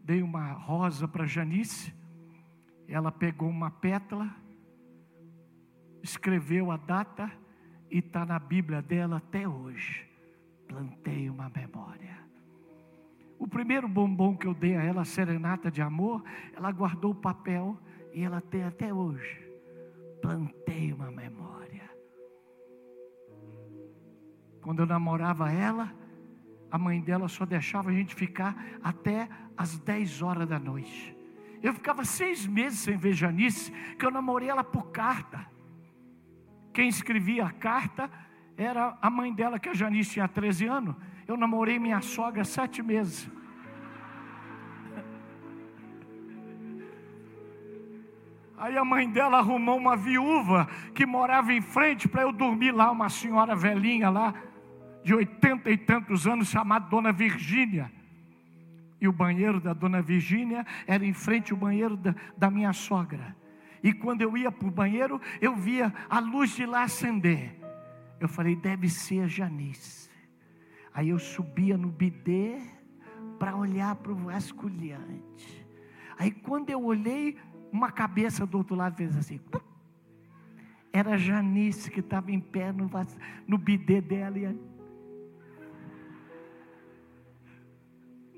[0.00, 1.92] dei uma rosa para Janice
[2.88, 4.34] ela pegou uma pétala,
[6.02, 7.30] escreveu a data
[7.90, 10.08] e está na Bíblia dela até hoje.
[10.68, 12.14] Plantei uma memória.
[13.38, 16.22] O primeiro bombom que eu dei a ela, serenata de amor,
[16.54, 17.78] ela guardou o papel
[18.12, 19.42] e ela tem até hoje.
[20.20, 21.63] Plantei uma memória.
[24.64, 25.92] Quando eu namorava ela,
[26.70, 31.14] a mãe dela só deixava a gente ficar até as 10 horas da noite.
[31.62, 35.46] Eu ficava seis meses sem ver Janice, que eu namorei ela por carta.
[36.72, 38.10] Quem escrevia a carta
[38.56, 40.96] era a mãe dela, que a Janice tinha 13 anos.
[41.28, 43.30] Eu namorei minha sogra sete meses.
[48.56, 52.90] Aí a mãe dela arrumou uma viúva que morava em frente para eu dormir lá,
[52.90, 54.32] uma senhora velhinha lá,
[55.04, 57.92] de oitenta e tantos anos, chamada Dona Virgínia
[59.04, 63.36] e o banheiro da dona Virgínia era em frente ao banheiro da, da minha sogra.
[63.82, 67.54] E quando eu ia para o banheiro, eu via a luz de lá acender.
[68.18, 70.08] Eu falei, deve ser a Janice.
[70.94, 72.62] Aí eu subia no bidê
[73.38, 75.66] para olhar para o vasculhante.
[76.18, 77.36] Aí quando eu olhei,
[77.70, 79.38] uma cabeça do outro lado fez assim.
[80.90, 82.88] Era Janice que estava em pé no,
[83.46, 84.38] no bidê dela.
[84.38, 84.46] E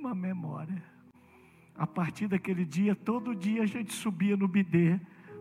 [0.06, 0.82] uma memória.
[1.74, 4.98] A partir daquele dia, todo dia a gente subia no bidê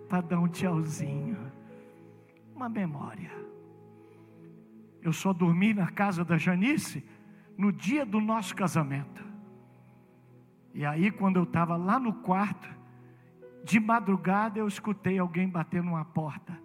[0.09, 1.37] para dar um tchauzinho.
[2.53, 3.31] Uma memória.
[5.01, 7.03] Eu só dormi na casa da Janice
[7.57, 9.23] no dia do nosso casamento.
[10.73, 12.67] E aí, quando eu estava lá no quarto,
[13.63, 16.59] de madrugada eu escutei alguém batendo uma porta.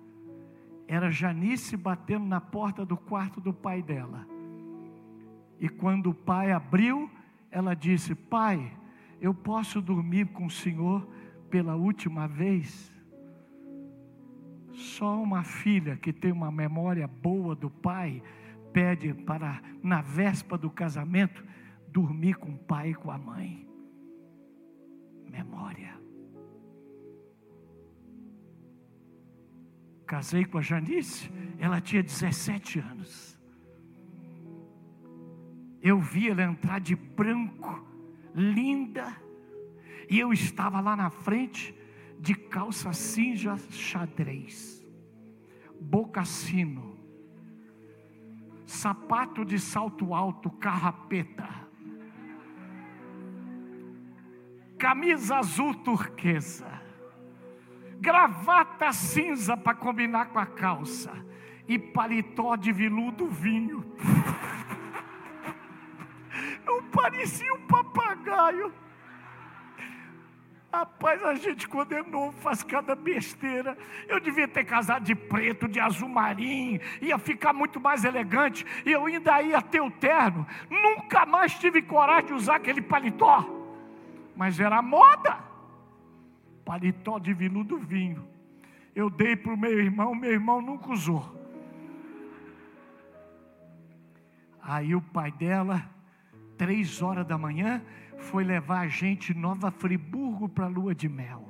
[0.89, 4.27] Era Janice batendo na porta do quarto do pai dela.
[5.61, 7.09] E quando o pai abriu,
[7.51, 8.73] ela disse: Pai,
[9.21, 11.07] eu posso dormir com o Senhor
[11.51, 12.93] pela última vez?
[14.73, 18.23] Só uma filha que tem uma memória boa do pai
[18.73, 21.45] pede para, na véspera do casamento,
[21.89, 23.69] dormir com o pai e com a mãe.
[25.29, 25.99] Memória.
[30.07, 33.39] Casei com a Janice, ela tinha 17 anos
[35.83, 37.85] eu vi ela entrar de branco,
[38.35, 39.16] linda,
[40.09, 41.74] e eu estava lá na frente,
[42.18, 44.85] de calça cinza xadrez,
[45.81, 46.99] bocassino,
[48.66, 51.49] sapato de salto alto, carrapeta,
[54.76, 56.68] camisa azul turquesa,
[57.99, 61.12] gravata cinza para combinar com a calça,
[61.66, 63.85] e paletó de veludo vinho
[67.01, 68.73] parecia um papagaio.
[70.73, 73.77] Rapaz, a gente quando é novo faz cada besteira.
[74.07, 78.93] Eu devia ter casado de preto, de azul marinho, ia ficar muito mais elegante, e
[78.93, 80.47] eu ainda ia ter o terno.
[80.69, 83.45] Nunca mais tive coragem de usar aquele paletó.
[84.37, 85.39] Mas era moda.
[86.65, 88.29] Paletó de veludo vinho.
[88.95, 91.25] Eu dei para o meu irmão, meu irmão nunca usou.
[94.63, 96.00] Aí o pai dela
[96.61, 97.83] três horas da manhã,
[98.19, 101.49] foi levar a gente Nova Friburgo para a lua de mel.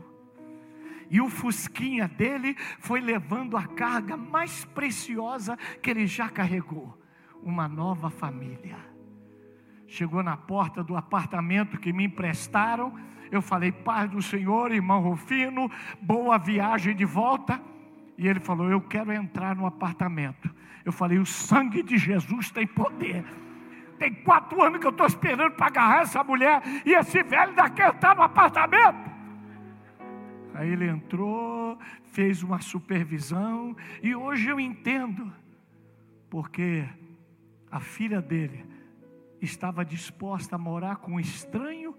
[1.11, 6.97] E o Fusquinha dele foi levando a carga mais preciosa que ele já carregou:
[7.43, 8.79] uma nova família.
[9.85, 12.95] Chegou na porta do apartamento que me emprestaram.
[13.33, 15.69] Eu falei, Pai do Senhor, irmão Rufino,
[16.01, 17.61] boa viagem de volta.
[18.17, 20.55] E ele falou, Eu quero entrar no apartamento.
[20.85, 23.25] Eu falei, O sangue de Jesus tem poder
[24.01, 27.83] tem quatro anos que eu estou esperando para agarrar essa mulher e esse velho daqui
[27.83, 29.11] está no apartamento.
[30.55, 35.31] Aí ele entrou, fez uma supervisão e hoje eu entendo,
[36.31, 36.89] porque
[37.71, 38.65] a filha dele
[39.39, 41.95] estava disposta a morar com um estranho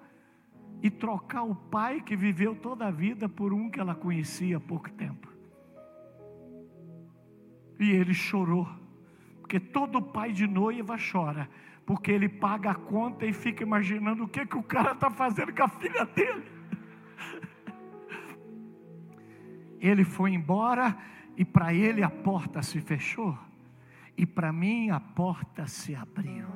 [0.81, 4.59] e trocar o pai que viveu toda a vida por um que ela conhecia há
[4.59, 5.31] pouco tempo.
[7.79, 8.67] E ele chorou,
[9.39, 11.47] porque todo pai de noiva chora
[11.91, 15.53] porque ele paga a conta e fica imaginando o que, que o cara está fazendo
[15.53, 16.45] com a filha dele.
[19.77, 20.97] Ele foi embora
[21.35, 23.37] e para ele a porta se fechou,
[24.15, 26.47] e para mim a porta se abriu.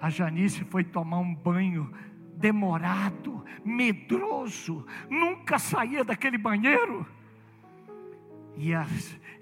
[0.00, 1.88] A Janice foi tomar um banho
[2.34, 7.06] demorado, medroso, nunca saía daquele banheiro.
[8.56, 8.70] E,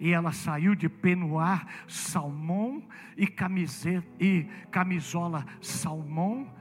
[0.00, 2.82] e ela saiu de penuar salmão
[3.16, 6.52] e, camiseta, e camisola salmão.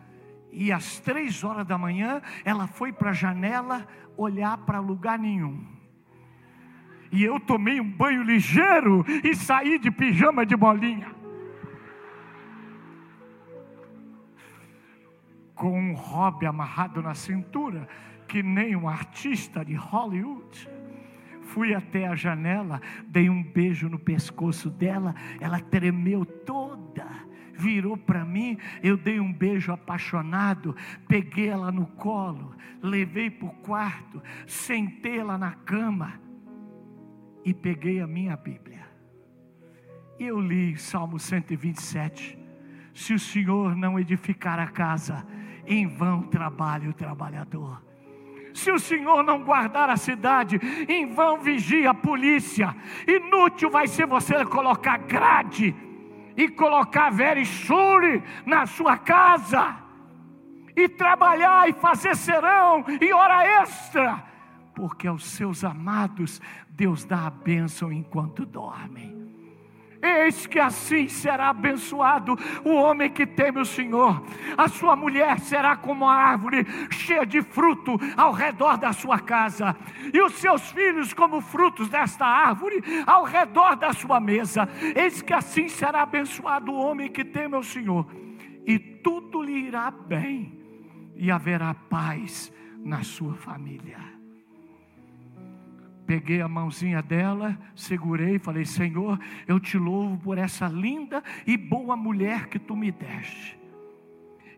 [0.51, 5.65] E às três horas da manhã, ela foi para a janela olhar para lugar nenhum.
[7.11, 11.13] E eu tomei um banho ligeiro e saí de pijama de bolinha.
[15.55, 17.87] Com um hobby amarrado na cintura,
[18.27, 20.67] que nem um artista de Hollywood
[21.53, 27.05] fui até a janela, dei um beijo no pescoço dela, ela tremeu toda,
[27.53, 30.75] virou para mim, eu dei um beijo apaixonado,
[31.07, 36.19] peguei ela no colo, levei para o quarto, sentei ela na cama
[37.45, 38.87] e peguei a minha Bíblia.
[40.17, 42.39] Eu li Salmo 127.
[42.95, 45.23] Se o Senhor não edificar a casa,
[45.67, 47.92] em vão trabalha o trabalhador.
[48.53, 52.75] Se o Senhor não guardar a cidade, em vão vigia a polícia.
[53.07, 55.75] Inútil vai ser você colocar grade
[56.35, 59.77] e colocar verishure na sua casa
[60.75, 64.23] e trabalhar e fazer serão e hora extra,
[64.75, 69.12] porque aos seus amados Deus dá a bênção enquanto dormem.
[70.03, 74.21] Eis que assim será abençoado o homem que teme o Senhor.
[74.57, 79.75] A sua mulher será como a árvore cheia de fruto ao redor da sua casa,
[80.13, 84.67] e os seus filhos como frutos desta árvore ao redor da sua mesa.
[84.93, 88.05] Eis que assim será abençoado o homem que teme o Senhor,
[88.65, 90.61] e tudo lhe irá bem,
[91.15, 92.51] e haverá paz
[92.83, 94.12] na sua família.
[96.05, 101.55] Peguei a mãozinha dela, segurei e falei: Senhor, eu te louvo por essa linda e
[101.55, 103.57] boa mulher que tu me deste.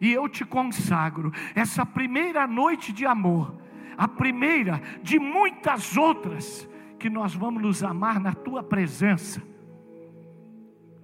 [0.02, 3.56] E eu te consagro essa primeira noite de amor,
[3.98, 6.68] a primeira de muitas outras,
[7.00, 9.41] que nós vamos nos amar na tua presença.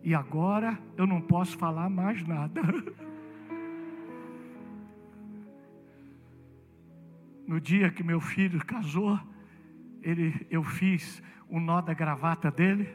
[0.03, 2.61] E agora eu não posso falar mais nada.
[7.47, 9.19] No dia que meu filho casou,
[10.01, 12.89] ele, eu fiz o nó da gravata dele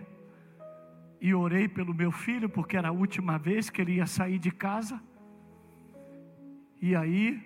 [1.20, 4.50] e orei pelo meu filho, porque era a última vez que ele ia sair de
[4.50, 5.00] casa.
[6.80, 7.42] E aí,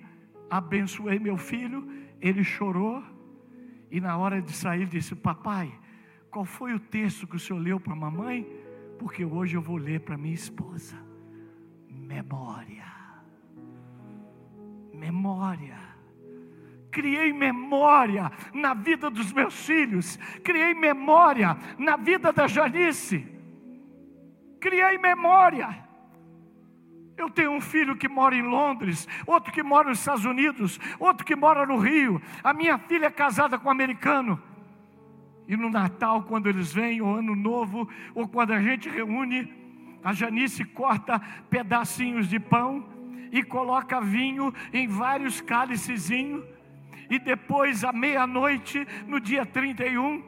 [0.51, 1.89] abençoei meu filho,
[2.21, 3.03] ele chorou,
[3.91, 5.73] e na hora de sair, disse: Papai,
[6.31, 8.47] qual foi o texto que o senhor leu para a mamãe?
[8.99, 10.97] Porque hoje eu vou ler para minha esposa.
[11.89, 12.85] Memória.
[14.93, 15.80] Memória
[16.91, 23.26] criei memória na vida dos meus filhos, criei memória na vida da Janice,
[24.61, 25.88] criei memória.
[27.16, 31.24] Eu tenho um filho que mora em Londres, outro que mora nos Estados Unidos, outro
[31.24, 32.20] que mora no Rio.
[32.43, 34.41] A minha filha é casada com um americano.
[35.47, 39.53] E no Natal, quando eles vêm, ou Ano Novo, ou quando a gente reúne,
[40.03, 41.20] a Janice corta
[41.51, 42.88] pedacinhos de pão
[43.30, 46.43] e coloca vinho em vários cálicezinhos
[47.11, 50.23] e depois, à meia-noite, no dia 31,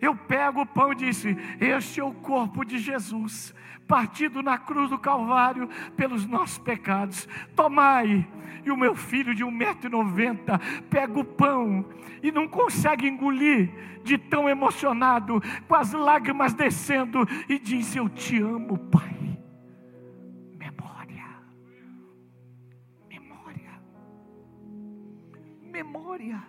[0.00, 3.54] eu pego o pão e disse: Este é o corpo de Jesus,
[3.88, 7.28] partido na cruz do Calvário pelos nossos pecados.
[7.56, 8.26] Tomai.
[8.64, 10.60] E o meu filho de 1,90m
[10.90, 11.84] pega o pão
[12.22, 13.70] e não consegue engolir,
[14.04, 19.19] de tão emocionado, com as lágrimas descendo, e diz: Eu te amo, Pai.
[26.20, 26.42] Memória.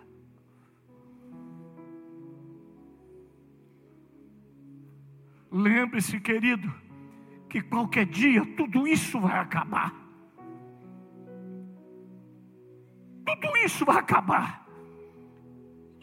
[5.50, 6.72] Lembre-se, querido,
[7.48, 9.92] que qualquer dia tudo isso vai acabar.
[13.26, 14.66] Tudo isso vai acabar.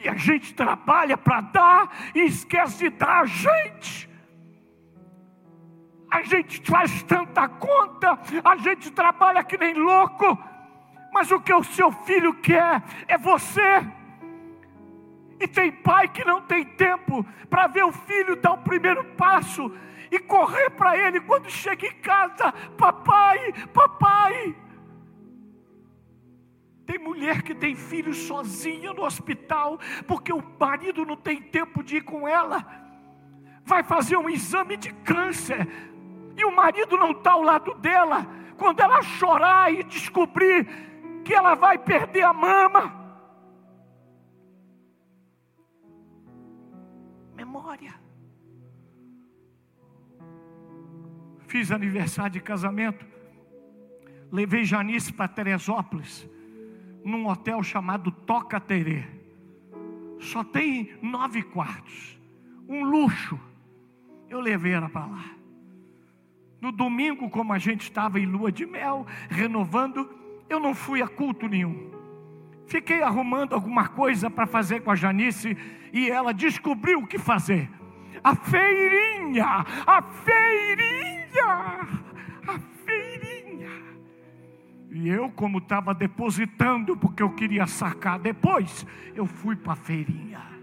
[0.04, 4.10] E a gente trabalha para dar e esquece de dar a gente.
[6.12, 10.38] A gente faz tanta conta, a gente trabalha que nem louco,
[11.12, 13.86] mas o que o seu filho quer é você.
[15.40, 19.72] E tem pai que não tem tempo para ver o filho dar o primeiro passo
[20.12, 24.56] e correr para ele quando chega em casa: Papai, papai.
[26.86, 31.98] Tem mulher que tem filho sozinha no hospital, porque o marido não tem tempo de
[31.98, 32.66] ir com ela.
[33.64, 35.68] Vai fazer um exame de câncer,
[36.36, 38.26] e o marido não está ao lado dela.
[38.58, 40.89] Quando ela chorar e descobrir
[41.30, 42.98] que ela vai perder a mama.
[47.36, 47.94] memória.
[51.48, 53.06] Fiz aniversário de casamento,
[54.32, 56.28] levei Janice para Teresópolis,
[57.06, 59.04] num hotel chamado Toca Terê.
[60.20, 62.20] Só tem nove quartos,
[62.68, 63.40] um luxo.
[64.28, 65.26] Eu levei ela para lá.
[66.60, 70.10] No domingo, como a gente estava em lua de mel, renovando,
[70.50, 71.92] eu não fui a culto nenhum.
[72.66, 75.58] Fiquei arrumando alguma coisa para fazer com a Janice
[75.94, 77.70] e ela descobriu o que fazer.
[78.24, 81.88] A feirinha, a feirinha,
[82.48, 83.72] a feirinha.
[84.92, 88.86] E eu, como estava depositando, porque eu queria sacar depois,
[89.16, 90.59] eu fui para a feirinha.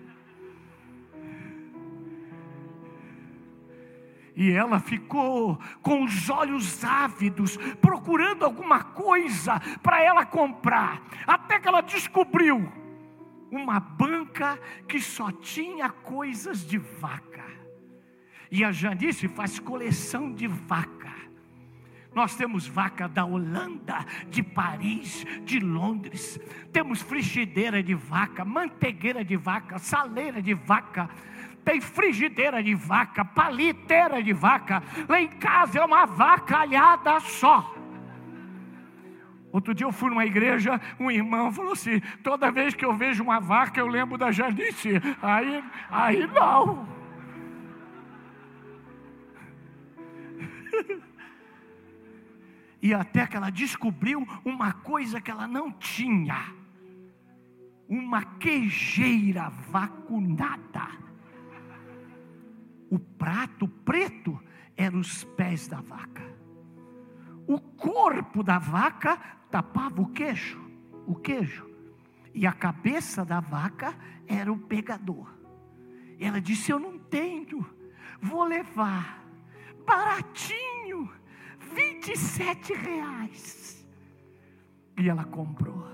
[4.37, 11.67] E ela ficou com os olhos ávidos, procurando alguma coisa para ela comprar, até que
[11.67, 12.71] ela descobriu
[13.51, 17.45] uma banca que só tinha coisas de vaca.
[18.51, 21.15] E a Janice faz coleção de vaca.
[22.15, 26.39] Nós temos vaca da Holanda, de Paris, de Londres.
[26.73, 31.11] Temos frigideira de vaca, mantegueira de vaca, saleira de vaca
[31.67, 34.81] tem frigideira de vaca, paliteira de vaca.
[35.09, 37.75] Lá em casa é uma vacalhada só.
[39.51, 43.25] Outro dia eu fui numa igreja, um irmão falou assim: toda vez que eu vejo
[43.25, 44.91] uma vaca, eu lembro da Janice.
[45.21, 46.87] Aí, aí não.
[52.81, 56.55] e até que ela descobriu uma coisa que ela não tinha:
[57.89, 61.06] uma queijeira vacunada.
[62.91, 64.39] O prato preto
[64.77, 66.23] eram os pés da vaca.
[67.47, 69.17] O corpo da vaca
[69.51, 70.61] tapava o queijo,
[71.07, 71.67] o queijo.
[72.35, 75.33] E a cabeça da vaca era o pegador.
[76.19, 77.65] Ela disse: Eu não tenho,
[78.21, 79.25] vou levar.
[79.87, 81.11] Baratinho,
[81.75, 83.87] 27 reais.
[84.99, 85.87] E ela comprou.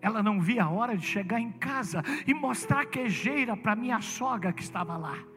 [0.00, 4.00] Ela não via a hora de chegar em casa e mostrar a queijeira para minha
[4.00, 5.31] sogra que estava lá.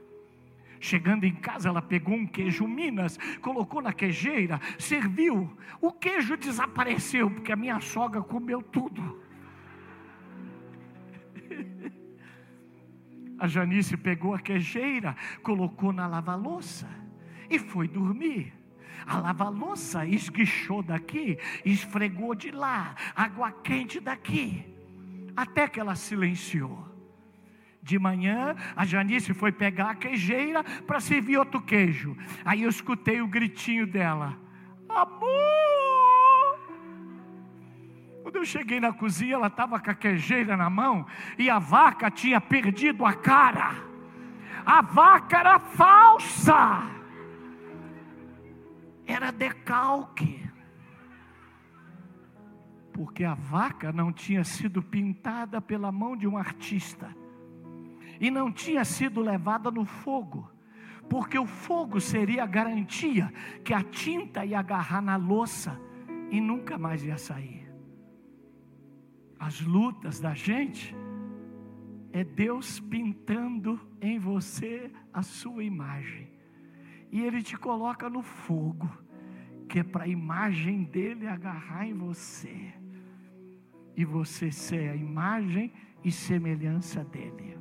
[0.80, 5.58] Chegando em casa, ela pegou um queijo Minas, colocou na queijeira, serviu.
[5.82, 9.22] O queijo desapareceu, porque a minha sogra comeu tudo.
[13.38, 15.14] A Janice pegou a queijeira,
[15.44, 16.88] colocou na lava-louça
[17.50, 18.54] e foi dormir.
[19.06, 24.66] A lava-louça esguichou daqui, esfregou de lá, água quente daqui,
[25.36, 26.95] até que ela silenciou.
[27.86, 32.18] De manhã, a Janice foi pegar a queijeira para servir outro queijo.
[32.44, 34.36] Aí eu escutei o gritinho dela:
[34.90, 35.30] Amor!
[38.24, 41.06] Quando eu cheguei na cozinha, ela estava com a queijeira na mão
[41.38, 43.76] e a vaca tinha perdido a cara.
[44.66, 46.90] A vaca era falsa,
[49.06, 50.44] era decalque,
[52.92, 57.16] porque a vaca não tinha sido pintada pela mão de um artista
[58.20, 60.50] e não tinha sido levada no fogo,
[61.10, 63.32] porque o fogo seria a garantia
[63.64, 65.80] que a tinta ia agarrar na louça
[66.32, 67.66] e nunca mais ia sair.
[69.40, 70.96] As lutas da gente
[72.12, 76.30] é Deus pintando em você a sua imagem,
[77.12, 78.90] e Ele te coloca no fogo,
[79.68, 82.74] que é para a imagem dele agarrar em você,
[83.96, 85.72] e você ser a imagem
[86.04, 87.55] e semelhança dele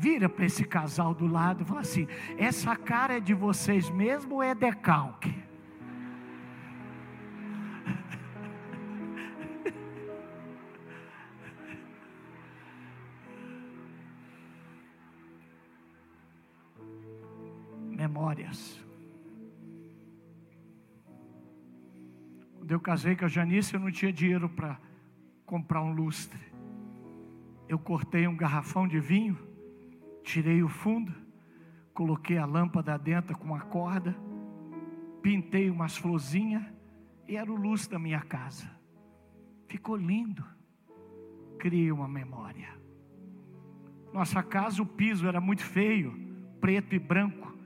[0.00, 4.36] vira para esse casal do lado e fala assim: essa cara é de vocês mesmo
[4.36, 5.34] ou é decalque?
[17.90, 18.82] Memórias.
[22.56, 24.80] Quando eu casei com a Janice, eu não tinha dinheiro para
[25.44, 26.40] comprar um lustre.
[27.68, 29.49] Eu cortei um garrafão de vinho
[30.22, 31.12] Tirei o fundo,
[31.94, 34.16] coloquei a lâmpada dentro com uma corda,
[35.22, 36.62] pintei umas florzinhas
[37.26, 38.70] e era o luz da minha casa.
[39.68, 40.44] Ficou lindo.
[41.58, 42.68] Criei uma memória.
[44.12, 46.12] Nossa casa, o piso era muito feio,
[46.60, 47.56] preto e branco.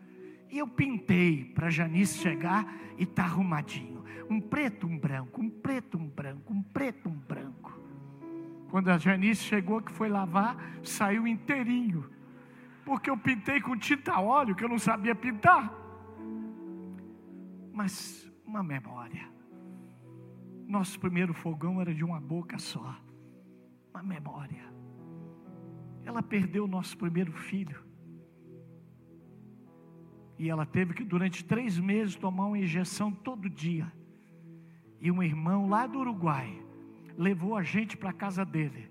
[0.51, 4.05] E eu pintei para Janice chegar e tá arrumadinho.
[4.29, 7.73] Um preto, um branco, um preto, um branco, um preto, um branco.
[8.71, 12.14] Quando a Janice chegou que foi lavar, saiu inteirinho
[12.85, 15.73] porque eu pintei com tinta óleo que eu não sabia pintar.
[17.73, 19.29] Mas uma memória.
[20.67, 22.97] Nosso primeiro fogão era de uma boca só.
[23.93, 24.65] Uma memória.
[26.05, 27.83] Ela perdeu o nosso primeiro filho.
[30.39, 33.91] E ela teve que, durante três meses, tomar uma injeção todo dia.
[35.01, 36.61] E um irmão lá do Uruguai
[37.17, 38.91] levou a gente para a casa dele.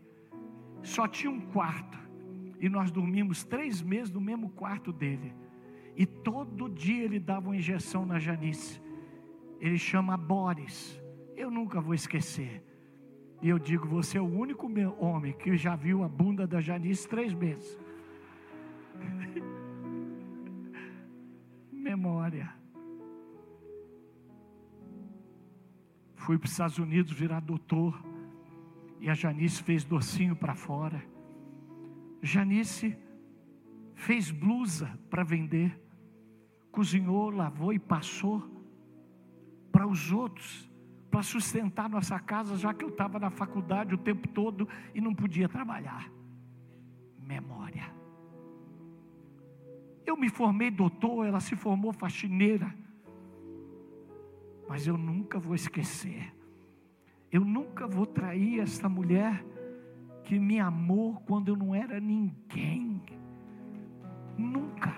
[0.82, 2.03] Só tinha um quarto.
[2.64, 5.36] E nós dormimos três meses no mesmo quarto dele.
[5.98, 8.82] E todo dia ele dava uma injeção na Janice.
[9.60, 10.98] Ele chama Boris.
[11.36, 12.64] Eu nunca vou esquecer.
[13.42, 14.66] E eu digo: você é o único
[14.98, 17.78] homem que já viu a bunda da Janice três meses.
[21.70, 22.50] Memória.
[26.16, 28.02] Fui para os Estados Unidos virar doutor.
[29.02, 31.12] E a Janice fez docinho para fora.
[32.24, 32.98] Janice
[33.94, 35.78] fez blusa para vender.
[36.72, 38.42] Cozinhou, lavou e passou
[39.70, 40.72] para os outros,
[41.12, 45.14] para sustentar nossa casa, já que eu estava na faculdade o tempo todo e não
[45.14, 46.10] podia trabalhar.
[47.20, 47.94] Memória.
[50.06, 52.74] Eu me formei doutor, ela se formou faxineira.
[54.68, 56.34] Mas eu nunca vou esquecer.
[57.30, 59.44] Eu nunca vou trair essa mulher
[60.24, 63.02] que me amou quando eu não era ninguém.
[64.38, 64.96] Nunca.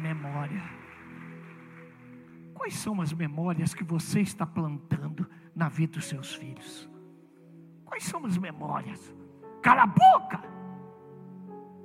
[0.00, 0.62] Memória.
[2.54, 6.88] Quais são as memórias que você está plantando na vida dos seus filhos?
[7.84, 9.14] Quais são as memórias?
[9.62, 10.42] Cala a boca!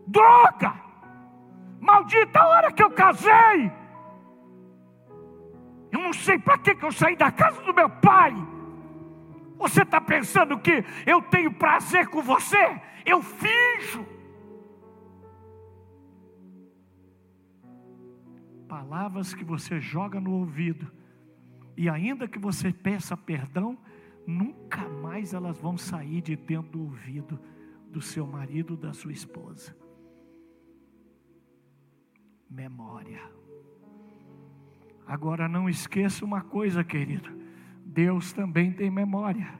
[0.07, 0.74] Droga!
[1.80, 3.72] Maldita hora que eu casei!
[5.96, 8.34] Eu não sei para que eu saí da casa do meu pai.
[9.58, 12.82] Você está pensando que eu tenho prazer com você?
[13.06, 14.06] Eu finjo.
[18.68, 20.91] Palavras que você joga no ouvido,
[21.78, 23.78] e ainda que você peça perdão,
[24.28, 27.39] nunca mais elas vão sair de dentro do ouvido
[27.89, 29.74] do seu marido, da sua esposa.
[32.50, 33.45] Memória.
[35.08, 37.30] Agora não esqueça uma coisa, querido:
[37.86, 39.53] Deus também tem memória.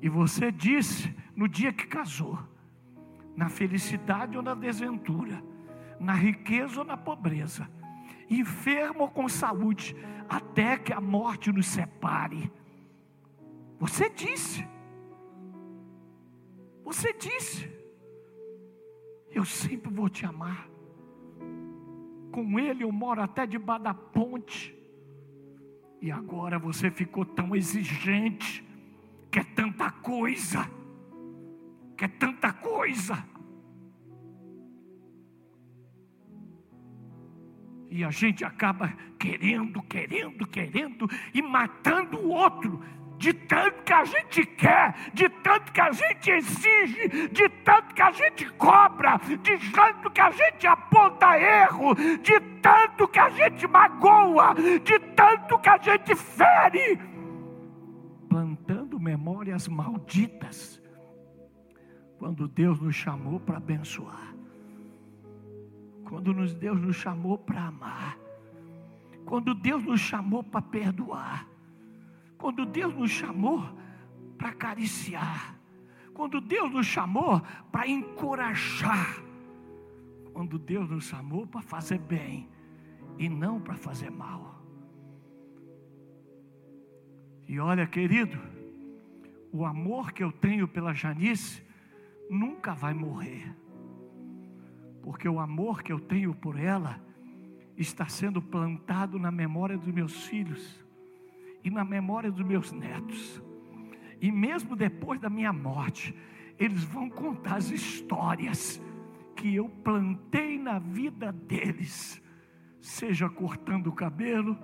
[0.00, 2.38] E você disse no dia que casou,
[3.36, 5.42] na felicidade ou na desventura,
[5.98, 7.68] na riqueza ou na pobreza,
[8.28, 9.94] enfermo ou com saúde,
[10.28, 12.50] até que a morte nos separe.
[13.78, 14.66] Você disse,
[16.84, 17.68] você disse,
[19.30, 20.69] eu sempre vou te amar
[22.30, 24.74] com ele eu moro até debaixo da ponte.
[26.00, 28.64] E agora você ficou tão exigente,
[29.30, 30.70] quer tanta coisa,
[31.96, 33.22] quer tanta coisa.
[37.90, 42.80] E a gente acaba querendo, querendo, querendo e matando o outro
[43.20, 48.00] de tanto que a gente quer, de tanto que a gente exige, de tanto que
[48.00, 53.66] a gente cobra, de tanto que a gente aponta erro, de tanto que a gente
[53.66, 56.98] magoa, de tanto que a gente fere,
[58.26, 60.82] plantando memórias malditas,
[62.18, 64.34] quando Deus nos chamou para abençoar,
[66.08, 68.16] quando Deus nos chamou para amar,
[69.26, 71.50] quando Deus nos chamou para perdoar
[72.40, 73.62] quando Deus nos chamou
[74.38, 75.54] para acariciar,
[76.14, 79.22] quando Deus nos chamou para encorajar,
[80.32, 82.48] quando Deus nos chamou para fazer bem
[83.18, 84.58] e não para fazer mal.
[87.46, 88.38] E olha, querido,
[89.52, 91.62] o amor que eu tenho pela Janice
[92.30, 93.54] nunca vai morrer,
[95.02, 96.98] porque o amor que eu tenho por ela
[97.76, 100.89] está sendo plantado na memória dos meus filhos
[101.62, 103.42] e na memória dos meus netos.
[104.20, 106.14] E mesmo depois da minha morte,
[106.58, 108.80] eles vão contar as histórias
[109.34, 112.20] que eu plantei na vida deles,
[112.80, 114.58] seja cortando o cabelo,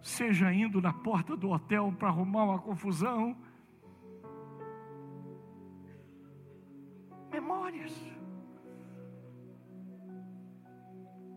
[0.00, 3.36] seja indo na porta do hotel para arrumar uma confusão.
[7.30, 7.92] Memórias.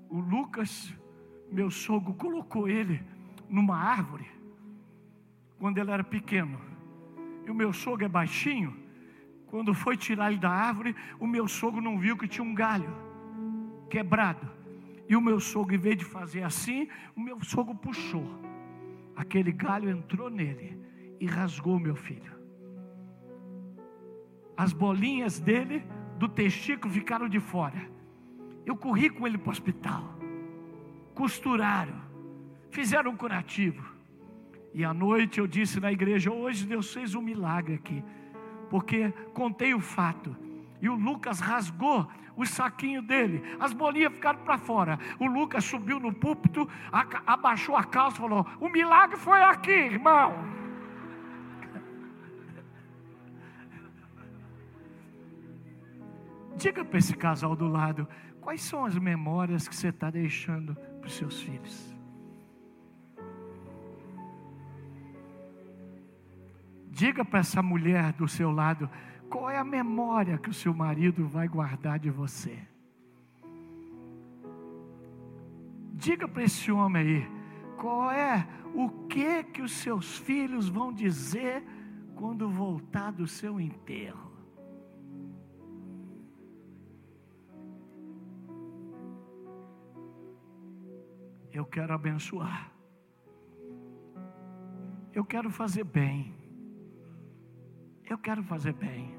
[0.10, 0.94] O Lucas,
[1.52, 3.04] meu sogro, colocou ele
[3.50, 4.35] numa árvore
[5.66, 6.61] quando ele era pequeno.
[7.43, 8.78] E o meu sogro é baixinho.
[9.47, 12.95] Quando foi tirar ele da árvore, o meu sogro não viu que tinha um galho
[13.89, 14.47] quebrado.
[15.09, 18.28] E o meu sogro, em vez de fazer assim, o meu sogro puxou.
[19.16, 20.80] Aquele galho entrou nele
[21.20, 22.36] e rasgou meu filho.
[24.55, 25.84] As bolinhas dele,
[26.20, 27.89] do testículo, ficaram de fora.
[28.68, 30.16] Eu corri com ele para o hospital.
[31.16, 31.99] Costuraram.
[32.70, 33.95] Fizeram um curativo.
[34.76, 38.04] E à noite eu disse na igreja: hoje Deus fez um milagre aqui.
[38.70, 40.36] porque contei o fato.
[40.82, 42.06] E o Lucas rasgou
[42.36, 45.00] o saquinho dele, as bolinhas ficaram para fora.
[45.18, 46.68] O Lucas subiu no púlpito,
[47.26, 50.34] abaixou a calça e falou: O milagre foi aqui, irmão.
[56.58, 58.06] Diga para esse casal do lado:
[58.42, 61.95] quais são as memórias que você está deixando para os seus filhos?
[66.96, 68.89] Diga para essa mulher do seu lado:
[69.30, 72.58] qual é a memória que o seu marido vai guardar de você?
[75.91, 77.32] Diga para esse homem aí,
[77.76, 81.62] qual é o que que os seus filhos vão dizer
[82.16, 84.32] quando voltar do seu enterro?
[91.52, 92.72] Eu quero abençoar.
[95.14, 96.45] Eu quero fazer bem.
[98.08, 99.16] Eu quero fazer bem.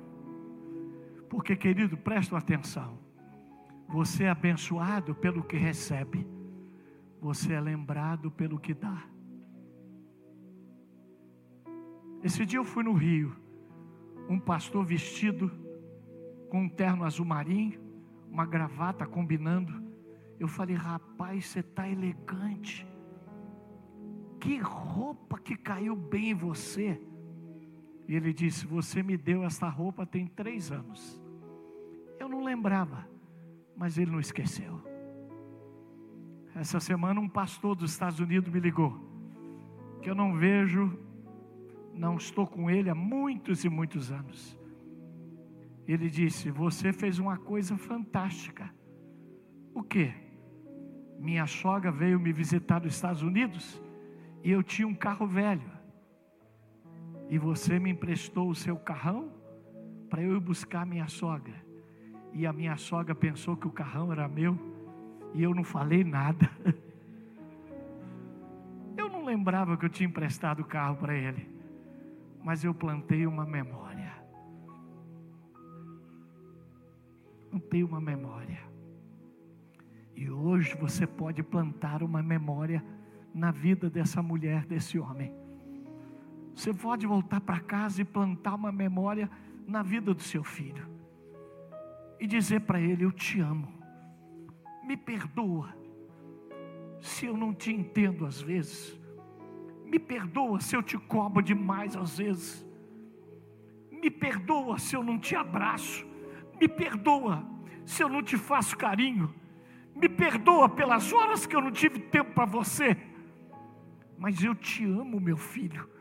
[1.29, 2.99] Porque, querido, presta atenção.
[3.89, 6.27] Você é abençoado pelo que recebe.
[7.21, 9.03] Você é lembrado pelo que dá.
[12.23, 13.37] Esse dia eu fui no Rio.
[14.29, 15.51] Um pastor vestido
[16.49, 17.81] com um terno azul marinho,
[18.31, 19.85] uma gravata combinando.
[20.39, 22.87] Eu falei, rapaz, você está elegante.
[24.41, 27.01] Que roupa que caiu bem em você.
[28.09, 31.21] E ele disse: Você me deu essa roupa tem três anos.
[32.19, 33.07] Eu não lembrava,
[33.77, 34.81] mas ele não esqueceu.
[36.55, 38.99] Essa semana, um pastor dos Estados Unidos me ligou,
[40.01, 40.99] que eu não vejo,
[41.93, 44.59] não estou com ele há muitos e muitos anos.
[45.87, 48.73] Ele disse: Você fez uma coisa fantástica.
[49.75, 50.13] O que?
[51.19, 53.81] Minha sogra veio me visitar nos Estados Unidos
[54.43, 55.76] e eu tinha um carro velho
[57.29, 59.31] e você me emprestou o seu carrão
[60.09, 61.55] para eu ir buscar minha sogra.
[62.33, 64.59] E a minha sogra pensou que o carrão era meu
[65.35, 66.51] e eu não falei nada.
[68.97, 71.47] Eu não lembrava que eu tinha emprestado o carro para ele,
[72.43, 74.11] mas eu plantei uma memória.
[77.51, 78.59] Plantei uma memória.
[80.15, 82.83] E hoje você pode plantar uma memória
[83.35, 85.31] na vida dessa mulher, desse homem.
[86.57, 89.31] Você pode voltar para casa e plantar uma memória
[89.67, 90.89] na vida do seu filho.
[92.19, 93.69] E dizer para ele: Eu te amo.
[94.83, 95.77] Me perdoa
[96.99, 98.99] se eu não te entendo às vezes.
[99.85, 102.67] Me perdoa se eu te cobro demais às vezes.
[103.91, 106.07] Me perdoa se eu não te abraço.
[106.59, 107.47] Me perdoa
[107.85, 109.33] se eu não te faço carinho.
[109.95, 112.97] Me perdoa pelas horas que eu não tive tempo para você.
[114.17, 115.96] Mas eu te amo, meu filho.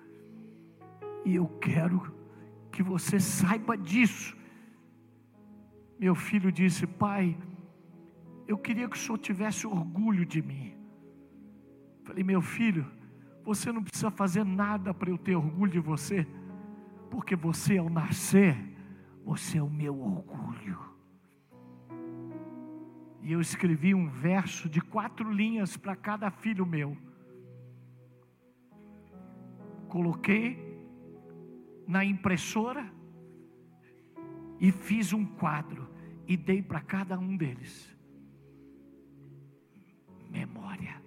[1.25, 2.13] E eu quero
[2.71, 4.37] que você saiba disso.
[5.99, 7.35] Meu filho disse: Pai,
[8.47, 10.75] eu queria que o senhor tivesse orgulho de mim.
[12.03, 12.85] Falei: Meu filho,
[13.43, 16.27] você não precisa fazer nada para eu ter orgulho de você,
[17.09, 18.55] porque você, ao nascer,
[19.23, 20.79] você é o meu orgulho.
[23.23, 26.95] E eu escrevi um verso de quatro linhas para cada filho meu.
[29.87, 30.64] Coloquei
[31.87, 32.91] na impressora
[34.59, 35.87] e fiz um quadro
[36.27, 37.95] e dei para cada um deles.
[40.29, 41.01] Memória.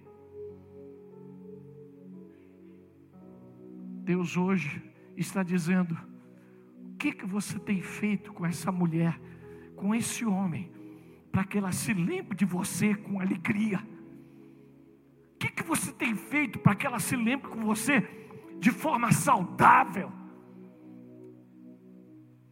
[4.03, 4.81] Deus hoje
[5.15, 5.97] está dizendo:
[6.93, 9.19] o que, que você tem feito com essa mulher,
[9.75, 10.71] com esse homem,
[11.31, 13.79] para que ela se lembre de você com alegria?
[15.35, 18.01] O que, que você tem feito para que ela se lembre com você
[18.59, 20.18] de forma saudável?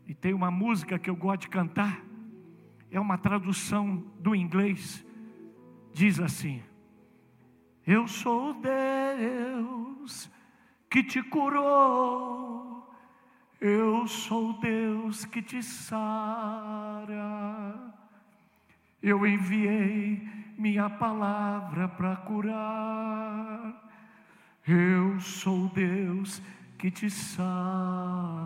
[0.08, 2.02] E tem uma música que eu gosto de cantar,
[2.90, 5.06] é uma tradução do inglês,
[5.92, 6.64] diz assim:
[7.86, 10.32] Eu sou Deus
[10.90, 12.90] que te curou,
[13.60, 16.34] eu sou Deus que te sara,
[19.04, 20.26] eu enviei
[20.58, 23.92] minha palavra para curar,
[24.66, 26.42] eu sou Deus
[26.78, 28.38] que te sara.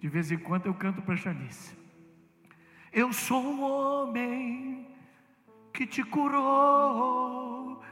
[0.00, 1.78] De vez em quando eu canto para Janice.
[2.90, 4.88] Eu sou o homem
[5.72, 7.82] que te curou.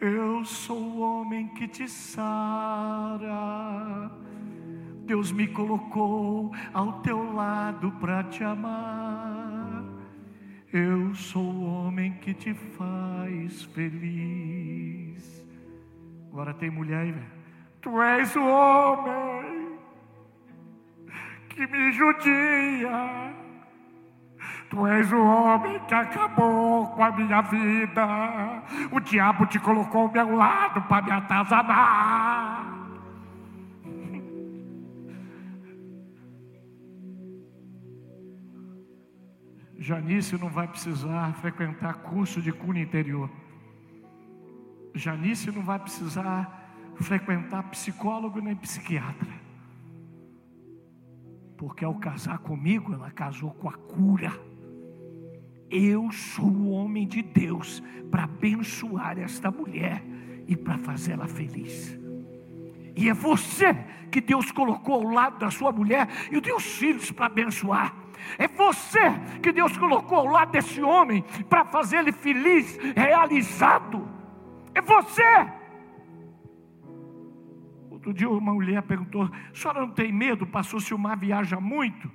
[0.00, 3.30] Eu sou o homem que te sara.
[5.04, 9.84] Deus me colocou ao teu lado para te amar.
[10.72, 15.46] Eu sou o homem que te faz feliz.
[16.32, 17.26] Agora tem mulher aí, velho.
[17.80, 19.61] Tu és o homem
[21.52, 23.34] que me judia.
[24.70, 28.06] Tu és o homem que acabou com a minha vida.
[28.90, 32.72] O diabo te colocou ao meu lado para me atazanar.
[39.78, 43.28] Janice não vai precisar frequentar curso de cura interior.
[44.94, 46.62] Janice não vai precisar
[46.94, 49.41] frequentar psicólogo nem psiquiatra.
[51.62, 54.32] Porque ao casar comigo, ela casou com a cura.
[55.70, 57.80] Eu sou o homem de Deus
[58.10, 60.02] para abençoar esta mulher
[60.48, 61.96] e para fazê-la feliz.
[62.96, 63.76] E é você
[64.10, 67.94] que Deus colocou ao lado da sua mulher e os teus filhos para abençoar.
[68.36, 74.08] É você que Deus colocou ao lado desse homem para fazer ele feliz, realizado.
[74.74, 75.61] É você.
[78.02, 80.46] Outro dia uma mulher perguntou: a senhora não tem medo?
[80.46, 82.10] Passou se o mar viaja muito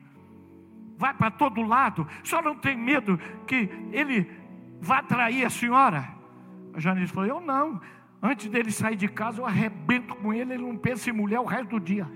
[0.98, 4.30] vai para todo lado, só não tem medo que ele
[4.82, 6.10] vá trair a senhora?
[6.74, 7.80] A Janice falou: Eu não.
[8.22, 11.46] Antes dele sair de casa, eu arrebento com ele, ele não pensa em mulher o
[11.46, 12.08] resto do dia.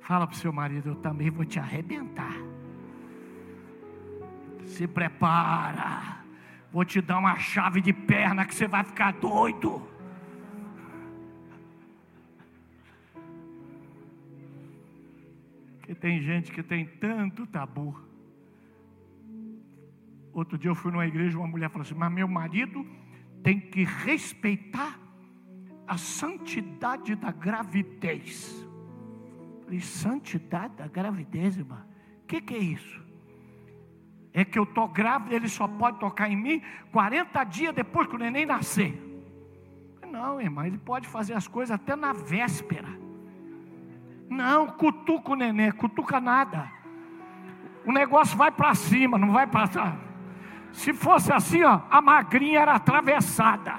[0.00, 2.36] Fala para o seu marido, eu também vou te arrebentar.
[4.66, 6.22] Se prepara.
[6.70, 9.80] Vou te dar uma chave de perna que você vai ficar doido.
[15.84, 17.94] Que tem gente que tem tanto tabu.
[20.32, 22.84] Outro dia eu fui numa igreja, uma mulher falou assim: Mas meu marido
[23.42, 24.98] tem que respeitar
[25.86, 28.66] a santidade da gravidez.
[29.58, 31.86] Eu falei, santidade da gravidez, irmã?
[32.22, 33.04] O que, que é isso?
[34.32, 38.16] É que eu estou grávida, ele só pode tocar em mim 40 dias depois que
[38.16, 39.00] o neném nascer.
[40.10, 43.03] Não, irmã, ele pode fazer as coisas até na véspera.
[44.28, 46.70] Não, cutuca o neném, cutuca nada.
[47.84, 49.94] O negócio vai para cima, não vai para trás.
[50.72, 53.74] Se fosse assim, ó, a magrinha era atravessada.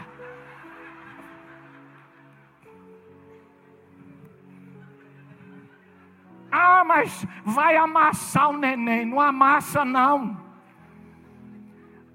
[6.52, 9.06] Ah, mas vai amassar o neném.
[9.06, 10.42] Não amassa, não.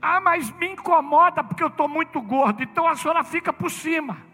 [0.01, 2.63] Ah, mas me incomoda porque eu estou muito gordo.
[2.63, 4.30] Então a senhora fica por cima.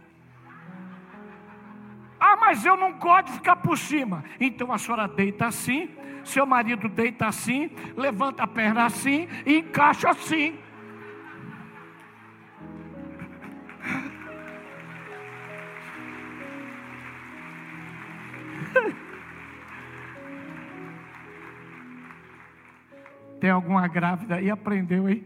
[2.29, 4.25] Ah, mas eu não gosto de ficar por cima.
[4.41, 5.89] Então a senhora deita assim,
[6.25, 10.59] seu marido deita assim, levanta a perna assim e encaixa assim.
[23.41, 24.51] Tem alguma grávida aí?
[24.51, 25.25] Aprendeu aí?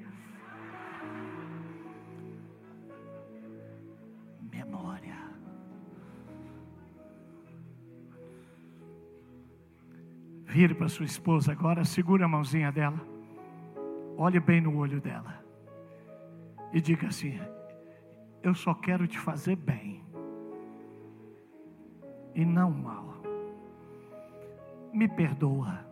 [10.60, 13.00] Vire para sua esposa agora, segura a mãozinha dela,
[14.18, 15.42] olhe bem no olho dela
[16.70, 17.40] e diga assim:
[18.42, 20.04] Eu só quero te fazer bem
[22.34, 23.22] e não mal.
[24.92, 25.82] Me perdoa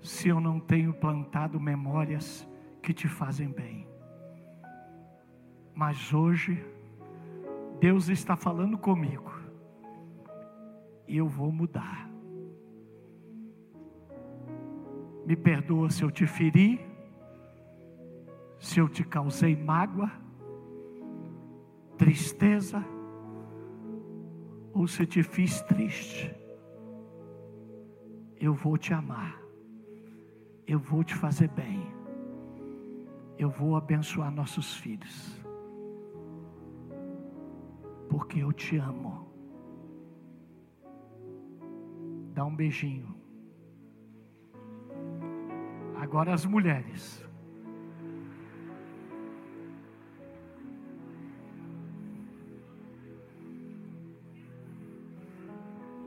[0.00, 2.48] se eu não tenho plantado memórias
[2.82, 3.86] que te fazem bem.
[5.74, 6.64] Mas hoje,
[7.80, 9.30] Deus está falando comigo,
[11.06, 12.07] e eu vou mudar.
[15.28, 16.80] Me perdoa se eu te feri,
[18.58, 20.10] se eu te causei mágoa,
[21.98, 22.82] tristeza,
[24.72, 26.34] ou se te fiz triste.
[28.40, 29.38] Eu vou te amar,
[30.66, 31.86] eu vou te fazer bem,
[33.36, 35.44] eu vou abençoar nossos filhos,
[38.08, 39.28] porque eu te amo.
[42.32, 43.17] Dá um beijinho.
[46.08, 47.22] Agora as mulheres.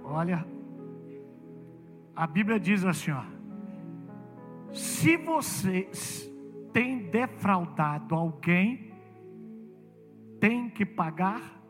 [0.03, 0.43] Olha,
[2.15, 3.23] a Bíblia diz assim: ó,
[4.73, 5.87] se você
[6.73, 8.91] tem defraudado alguém,
[10.39, 11.61] tem que pagar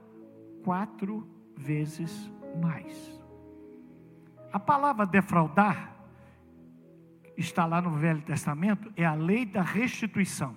[0.64, 1.28] quatro
[1.58, 2.32] vezes
[2.62, 3.22] mais.
[4.53, 5.91] A palavra defraudar
[7.38, 10.56] está lá no Velho Testamento, é a lei da restituição.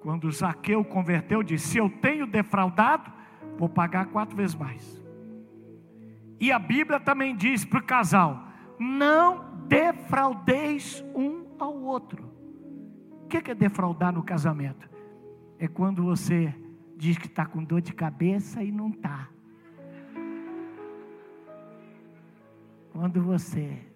[0.00, 3.10] Quando Zaqueu converteu, disse: Se eu tenho defraudado,
[3.56, 5.02] vou pagar quatro vezes mais.
[6.40, 8.46] E a Bíblia também diz para o casal:
[8.78, 12.30] Não defraudeis um ao outro.
[13.24, 14.88] O que é defraudar no casamento?
[15.58, 16.54] É quando você
[16.96, 19.28] diz que está com dor de cabeça e não está.
[22.92, 23.87] Quando você.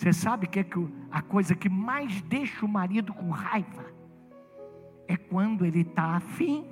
[0.00, 0.78] Você sabe que, é que
[1.10, 3.84] a coisa que mais deixa o marido com raiva
[5.06, 6.66] é quando ele está afim.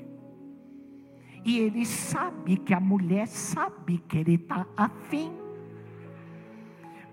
[1.45, 5.31] E ele sabe que a mulher sabe que ele está afim.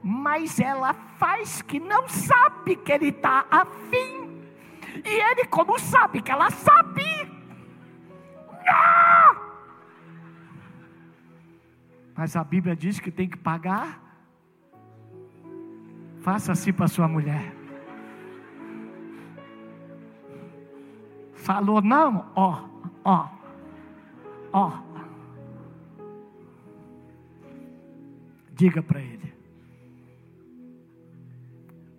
[0.02, 4.42] Mas ela faz que não sabe que ele está afim.
[5.04, 7.04] E ele, como sabe que ela sabe,
[8.66, 9.44] não!
[12.16, 14.05] Mas a Bíblia diz que tem que pagar.
[16.26, 17.54] Faça assim para sua mulher.
[21.34, 22.32] Falou não?
[22.36, 22.68] Ó,
[23.04, 23.30] ó,
[24.52, 24.72] ó.
[28.56, 29.32] Diga para ele: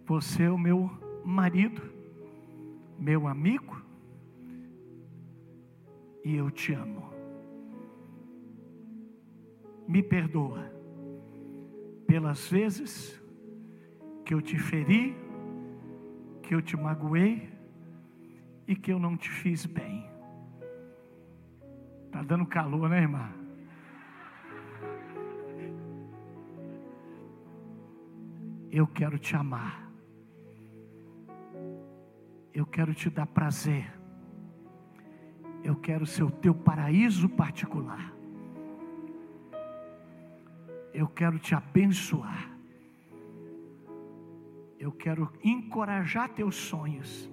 [0.07, 0.91] Você é o meu
[1.25, 1.81] marido,
[2.99, 3.81] meu amigo,
[6.25, 7.13] e eu te amo.
[9.87, 10.69] Me perdoa
[12.09, 13.25] pelas vezes
[14.27, 15.17] que eu te feri,
[16.43, 17.49] que eu te magoei
[18.67, 20.05] e que eu não te fiz bem.
[22.11, 23.33] Tá dando calor, né, irmã?
[28.69, 29.89] Eu quero te amar.
[32.53, 33.89] Eu quero te dar prazer.
[35.63, 38.13] Eu quero ser o teu paraíso particular.
[40.93, 42.56] Eu quero te abençoar.
[44.87, 47.29] Eu quero encorajar teus sonhos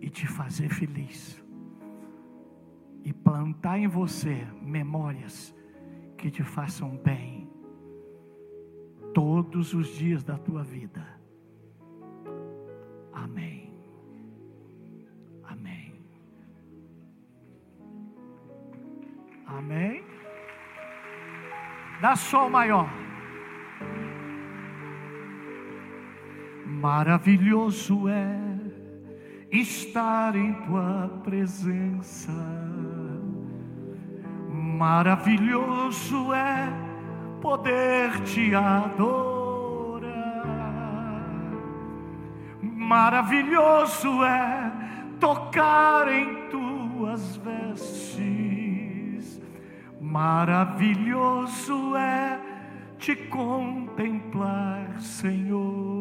[0.00, 1.42] e te fazer feliz.
[3.02, 5.52] E plantar em você memórias
[6.16, 7.50] que te façam bem
[9.12, 11.04] todos os dias da tua vida.
[13.12, 13.74] Amém.
[15.42, 16.00] Amém.
[19.44, 20.04] Amém.
[22.00, 23.01] Dá sol maior.
[26.82, 28.36] Maravilhoso é
[29.52, 32.32] estar em tua presença.
[34.50, 36.68] Maravilhoso é
[37.40, 40.12] poder te adorar.
[42.60, 44.72] Maravilhoso é
[45.20, 49.40] tocar em tuas vestes.
[50.00, 52.40] Maravilhoso é
[52.98, 55.91] te contemplar, Senhor.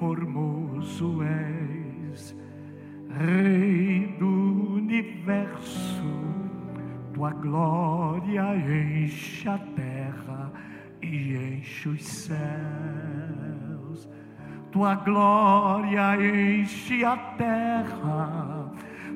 [0.00, 2.34] Formoso és,
[3.18, 6.10] Rei do universo,
[7.12, 10.52] tua glória enche a terra
[11.02, 12.38] e enche os céus.
[14.72, 18.72] Tua glória enche a terra,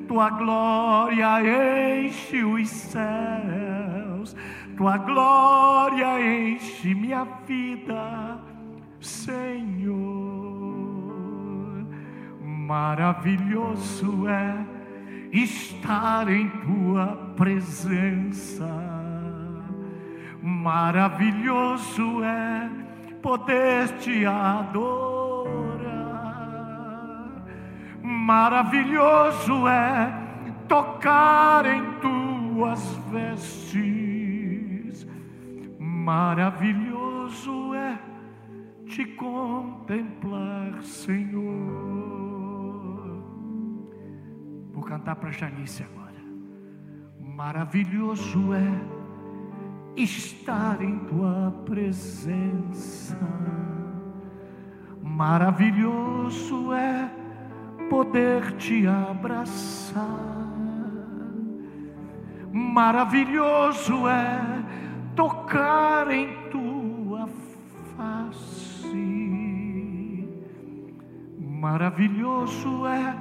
[0.07, 4.35] tua glória enche os céus,
[4.77, 8.39] tua glória enche minha vida,
[8.99, 10.44] Senhor.
[12.65, 14.65] Maravilhoso é
[15.31, 17.05] estar em tua
[17.35, 18.67] presença.
[20.41, 22.67] Maravilhoso é
[23.21, 25.85] poder te adorar.
[28.01, 30.11] Maravilhoso é
[30.67, 32.81] tocar em tuas
[33.11, 35.05] vestes.
[35.77, 37.99] Maravilhoso é
[38.87, 41.44] te contemplar, Senhor.
[45.05, 46.15] Cantar para Janice agora.
[47.19, 53.15] Maravilhoso é estar em tua presença.
[55.03, 57.11] Maravilhoso é
[57.87, 60.01] poder te abraçar.
[62.51, 64.41] Maravilhoso é
[65.15, 67.29] tocar em tua
[67.95, 68.87] face.
[71.37, 73.15] Maravilhoso é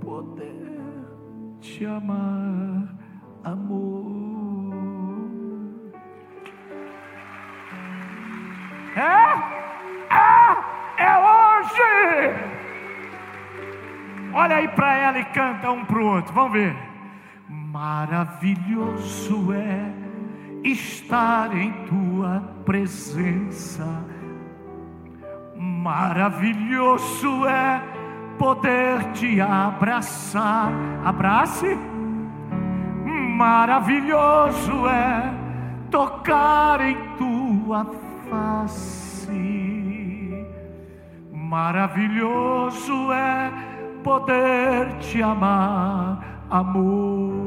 [0.00, 0.67] poder
[1.78, 2.88] te amar,
[3.44, 4.10] amor.
[8.96, 9.32] É,
[10.12, 10.56] é,
[11.04, 12.34] é hoje.
[14.34, 16.34] Olha aí para ela e canta um para o outro.
[16.34, 16.74] Vamos ver.
[17.48, 19.92] Maravilhoso é
[20.64, 23.86] estar em tua presença.
[25.56, 27.97] Maravilhoso é
[28.38, 30.70] poder te abraçar.
[31.04, 31.76] Abrace.
[33.36, 35.34] Maravilhoso é
[35.90, 37.86] tocar em tua
[38.30, 39.28] face.
[41.32, 43.50] Maravilhoso é
[44.02, 47.38] poder te amar, amor.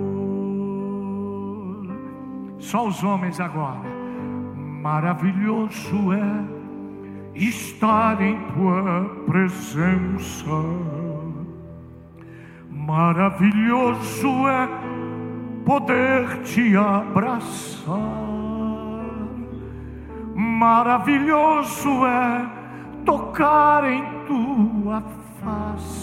[2.57, 3.81] Só os homens agora.
[4.81, 6.60] Maravilhoso é
[7.35, 10.49] estar em tua presença.
[12.69, 14.67] Maravilhoso é
[15.65, 18.31] poder te abraçar.
[20.35, 22.49] Maravilhoso é
[23.05, 25.01] tocar em tua
[25.39, 26.01] face.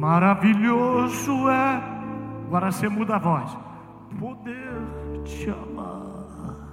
[0.00, 1.82] Maravilhoso é,
[2.46, 3.58] agora você muda a voz,
[4.18, 6.68] poder te amar,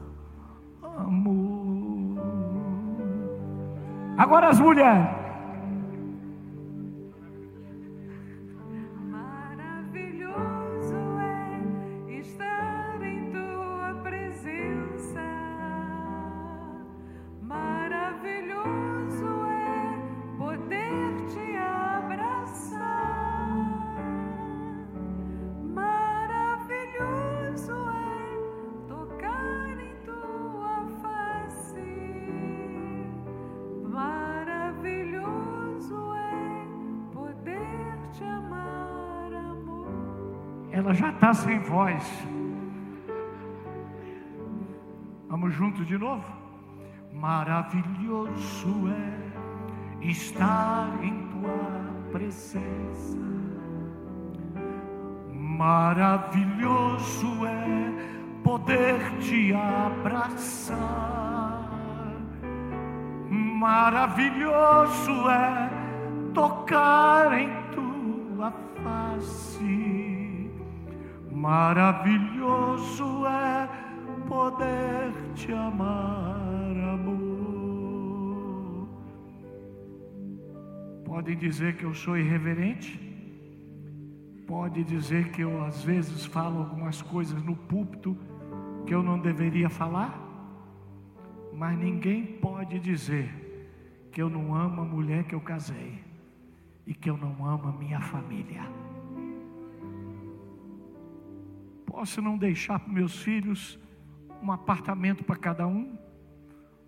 [0.82, 1.47] amor.
[4.18, 5.27] Agora as mulheres.
[41.38, 42.04] Sem voz.
[45.30, 46.26] Vamos juntos de novo?
[47.14, 49.20] Maravilhoso é
[50.02, 53.18] estar em tua presença.
[55.34, 57.94] Maravilhoso é
[58.44, 60.78] poder te abraçar.
[63.30, 65.70] Maravilhoso é
[66.34, 68.52] tocar em tua
[68.84, 69.87] face.
[71.38, 73.70] Maravilhoso é
[74.28, 78.90] poder te amar, amor.
[81.06, 83.00] Podem dizer que eu sou irreverente,
[84.48, 88.18] pode dizer que eu às vezes falo algumas coisas no púlpito
[88.88, 90.20] que eu não deveria falar,
[91.54, 96.04] mas ninguém pode dizer que eu não amo a mulher que eu casei
[96.88, 98.64] e que eu não amo a minha família.
[101.98, 103.80] Posso não deixar para meus filhos
[104.44, 105.98] um apartamento para cada um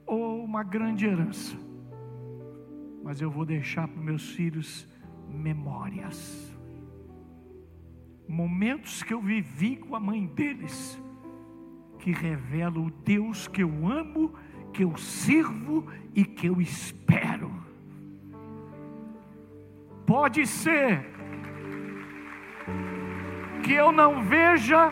[0.05, 1.57] ou uma grande herança,
[3.03, 4.87] mas eu vou deixar para meus filhos
[5.27, 6.55] memórias,
[8.27, 11.01] momentos que eu vivi com a mãe deles,
[11.97, 14.35] que revelam o Deus que eu amo,
[14.71, 17.51] que eu sirvo e que eu espero.
[20.05, 21.18] Pode ser
[23.69, 24.91] que eu não veja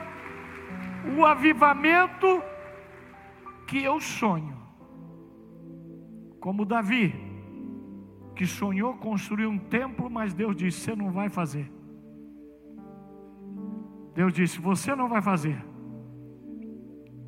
[1.18, 2.44] o avivamento
[3.66, 4.56] que eu sonho.
[6.40, 7.12] Como Davi,
[8.36, 11.68] que sonhou construir um templo, mas Deus disse: Você não vai fazer.
[14.14, 15.58] Deus disse: Você não vai fazer.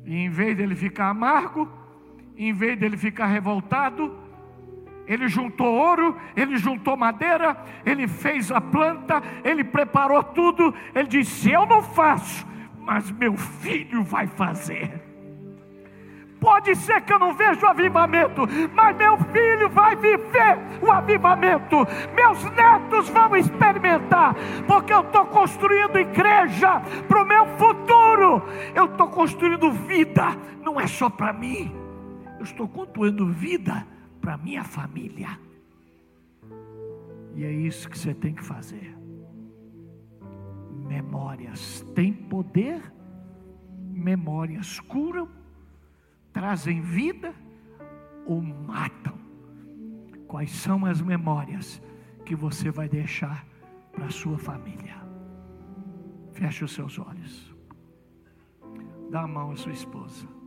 [0.04, 1.68] E em vez dele ficar amargo,
[2.36, 4.16] em vez dele ficar revoltado,
[5.10, 10.72] ele juntou ouro, ele juntou madeira, ele fez a planta, ele preparou tudo.
[10.94, 12.46] Ele disse: Eu não faço,
[12.78, 15.02] mas meu filho vai fazer.
[16.38, 18.42] Pode ser que eu não veja o avivamento,
[18.72, 21.76] mas meu filho vai viver o avivamento.
[22.14, 28.44] Meus netos vão experimentar, porque eu estou construindo igreja para o meu futuro.
[28.72, 30.28] Eu estou construindo vida,
[30.62, 31.74] não é só para mim.
[32.38, 33.84] Eu estou construindo vida
[34.20, 35.38] para minha família.
[37.34, 38.96] E é isso que você tem que fazer.
[40.86, 42.92] Memórias têm poder,
[43.78, 45.28] memórias curam,
[46.32, 47.34] trazem vida
[48.26, 49.18] ou matam.
[50.26, 51.82] Quais são as memórias
[52.24, 53.46] que você vai deixar
[53.92, 54.96] para a sua família?
[56.32, 57.54] Feche os seus olhos.
[59.10, 60.39] Dá a mão à sua esposa.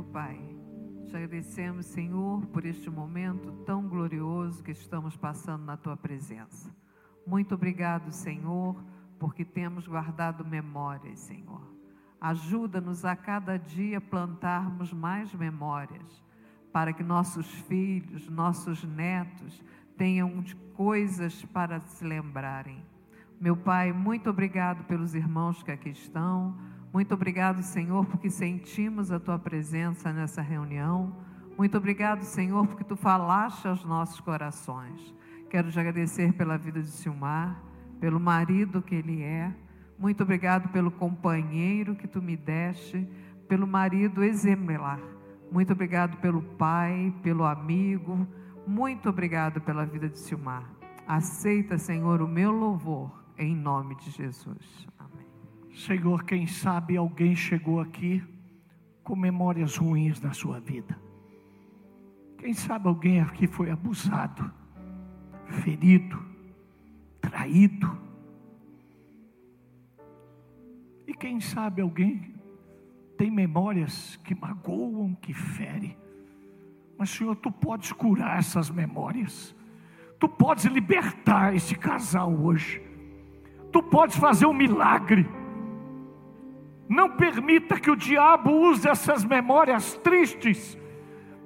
[0.00, 0.38] Pai.
[1.08, 6.74] Te agradecemos, Senhor, por este momento tão glorioso que estamos passando na tua presença.
[7.26, 8.82] Muito obrigado, Senhor,
[9.18, 11.60] porque temos guardado memórias, Senhor.
[12.20, 16.24] Ajuda-nos a cada dia plantarmos mais memórias,
[16.72, 19.62] para que nossos filhos, nossos netos
[19.96, 20.42] tenham
[20.74, 22.82] coisas para se lembrarem.
[23.40, 26.56] Meu Pai, muito obrigado pelos irmãos que aqui estão
[26.92, 31.16] muito obrigado, Senhor, porque sentimos a tua presença nessa reunião.
[31.56, 35.14] Muito obrigado, Senhor, porque tu falaste aos nossos corações.
[35.48, 37.62] Quero te agradecer pela vida de Silmar,
[37.98, 39.54] pelo marido que ele é.
[39.98, 43.08] Muito obrigado pelo companheiro que tu me deste,
[43.48, 45.00] pelo marido exemplar.
[45.50, 48.26] Muito obrigado pelo pai, pelo amigo.
[48.66, 50.70] Muito obrigado pela vida de Silmar.
[51.06, 54.86] Aceita, Senhor, o meu louvor, em nome de Jesus.
[55.74, 58.22] Senhor, quem sabe alguém chegou aqui
[59.02, 60.98] com memórias ruins na sua vida.
[62.38, 64.52] Quem sabe alguém aqui foi abusado,
[65.46, 66.22] ferido,
[67.20, 67.96] traído.
[71.06, 72.34] E quem sabe alguém
[73.16, 75.96] tem memórias que magoam, que ferem.
[76.98, 79.54] Mas, Senhor, tu podes curar essas memórias.
[80.18, 82.82] Tu podes libertar esse casal hoje.
[83.72, 85.26] Tu podes fazer um milagre.
[86.92, 90.76] Não permita que o diabo use essas memórias tristes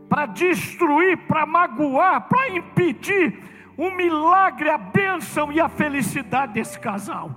[0.09, 3.39] para destruir, para magoar, para impedir
[3.77, 7.31] o milagre, a bênção e a felicidade desse casal.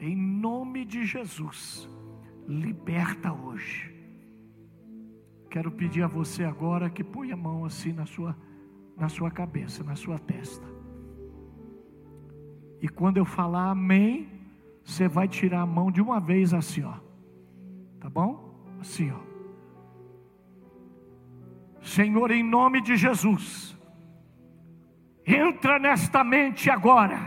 [0.00, 1.88] Em nome de Jesus,
[2.48, 3.94] liberta hoje.
[5.48, 8.36] Quero pedir a você agora que ponha a mão assim na sua,
[8.96, 10.66] na sua cabeça, na sua testa.
[12.82, 14.35] E quando eu falar amém,
[14.86, 16.94] você vai tirar a mão de uma vez assim, ó.
[18.00, 18.64] Tá bom?
[18.80, 19.26] Assim, ó.
[21.82, 23.76] Senhor, em nome de Jesus,
[25.26, 27.18] entra nesta mente agora,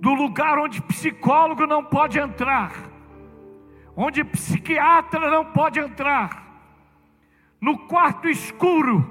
[0.00, 2.88] do lugar onde psicólogo não pode entrar
[4.00, 6.46] onde psiquiatra não pode entrar,
[7.60, 9.04] no quarto escuro,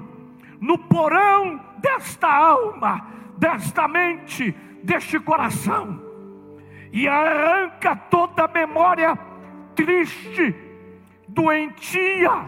[0.58, 3.06] no porão desta alma,
[3.36, 4.50] desta mente,
[4.82, 6.00] deste coração,
[6.92, 9.18] e arranca toda memória
[9.74, 10.54] triste,
[11.26, 12.44] doentia,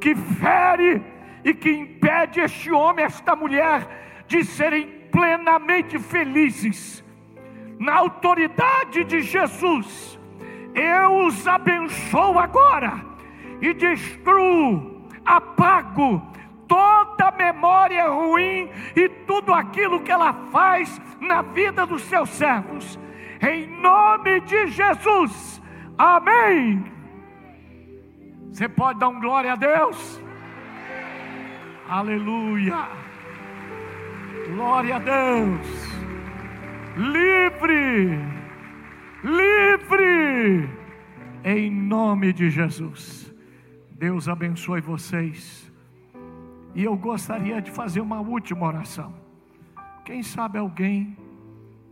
[0.00, 1.02] que fere
[1.44, 7.04] e que impede este homem, esta mulher, de serem plenamente felizes,
[7.78, 10.16] na autoridade de Jesus
[10.76, 13.02] eu os abençoo agora
[13.62, 16.22] e destruo, apago
[16.68, 22.98] toda memória ruim e tudo aquilo que ela faz na vida dos seus servos.
[23.40, 25.62] Em nome de Jesus.
[25.96, 26.84] Amém.
[28.50, 30.20] Você pode dar um glória a Deus?
[31.88, 32.88] Aleluia.
[34.54, 35.96] Glória a Deus.
[36.96, 38.36] Livre
[39.26, 40.68] livre,
[41.44, 43.32] em nome de Jesus.
[43.90, 45.70] Deus abençoe vocês.
[46.74, 49.14] E eu gostaria de fazer uma última oração.
[50.04, 51.16] Quem sabe alguém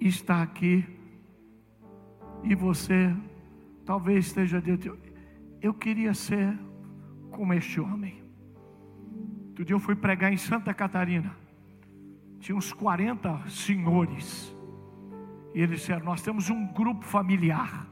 [0.00, 0.86] está aqui
[2.44, 3.14] e você
[3.84, 4.98] talvez esteja dentro.
[5.60, 6.58] Eu queria ser
[7.30, 8.22] como este homem.
[9.48, 11.34] Outro dia eu fui pregar em Santa Catarina.
[12.38, 14.54] Tinha uns 40 senhores
[15.54, 17.88] e eles disseram: Nós temos um grupo familiar.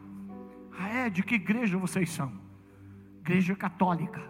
[0.78, 1.10] Ah, é?
[1.10, 2.32] De que igreja vocês são?
[3.20, 4.20] Igreja católica.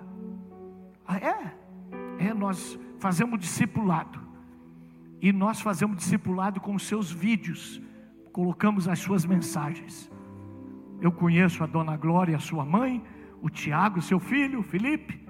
[1.07, 2.27] Ah, é?
[2.27, 4.20] É, nós fazemos discipulado.
[5.20, 7.81] E nós fazemos discipulado com os seus vídeos.
[8.33, 10.11] Colocamos as suas mensagens.
[11.01, 13.03] Eu conheço a dona Glória, sua mãe,
[13.41, 15.21] o Tiago, seu filho, o Felipe.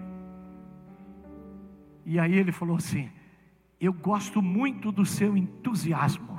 [2.04, 3.10] E aí ele falou assim:
[3.80, 6.32] Eu gosto muito do seu entusiasmo.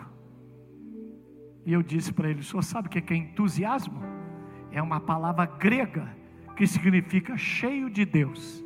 [1.65, 4.01] E eu disse para ele: o senhor sabe o que é entusiasmo?
[4.71, 6.15] É uma palavra grega
[6.55, 8.63] que significa cheio de Deus.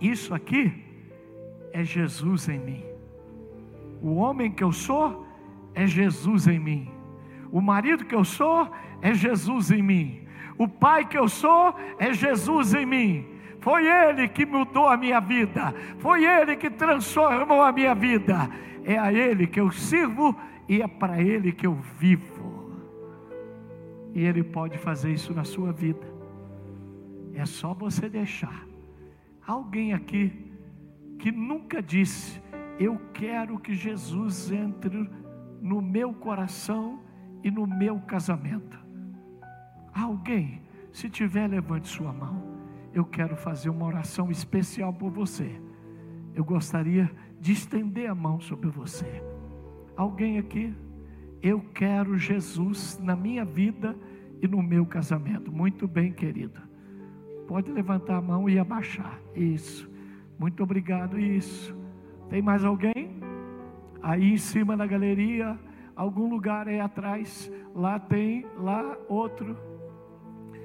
[0.00, 0.84] Isso aqui
[1.72, 2.84] é Jesus em mim.
[4.00, 5.26] O homem que eu sou
[5.74, 6.97] é Jesus em mim.
[7.50, 8.70] O marido que eu sou
[9.00, 10.26] é Jesus em mim.
[10.56, 13.26] O pai que eu sou é Jesus em mim.
[13.60, 15.74] Foi Ele que mudou a minha vida.
[15.98, 18.48] Foi Ele que transformou a minha vida.
[18.84, 20.36] É a Ele que eu sirvo
[20.68, 22.72] e é para Ele que eu vivo.
[24.14, 26.06] E Ele pode fazer isso na sua vida.
[27.34, 28.66] É só você deixar.
[29.46, 30.52] Alguém aqui
[31.18, 32.40] que nunca disse:
[32.78, 35.08] Eu quero que Jesus entre
[35.60, 37.00] no meu coração
[37.42, 38.78] e no meu casamento.
[39.92, 40.62] Alguém,
[40.92, 42.42] se tiver, levante sua mão.
[42.92, 45.60] Eu quero fazer uma oração especial por você.
[46.34, 47.10] Eu gostaria
[47.40, 49.22] de estender a mão sobre você.
[49.96, 50.74] Alguém aqui?
[51.42, 53.96] Eu quero Jesus na minha vida
[54.40, 55.52] e no meu casamento.
[55.52, 56.60] Muito bem, querido.
[57.46, 59.18] Pode levantar a mão e abaixar.
[59.34, 59.90] Isso.
[60.38, 61.18] Muito obrigado.
[61.18, 61.76] Isso.
[62.28, 63.20] Tem mais alguém?
[64.02, 65.58] Aí em cima da galeria,
[65.98, 67.50] algum lugar aí atrás.
[67.74, 69.58] Lá tem, lá outro.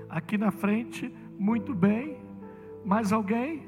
[0.07, 2.17] Aqui na frente, muito bem.
[2.85, 3.63] Mais alguém?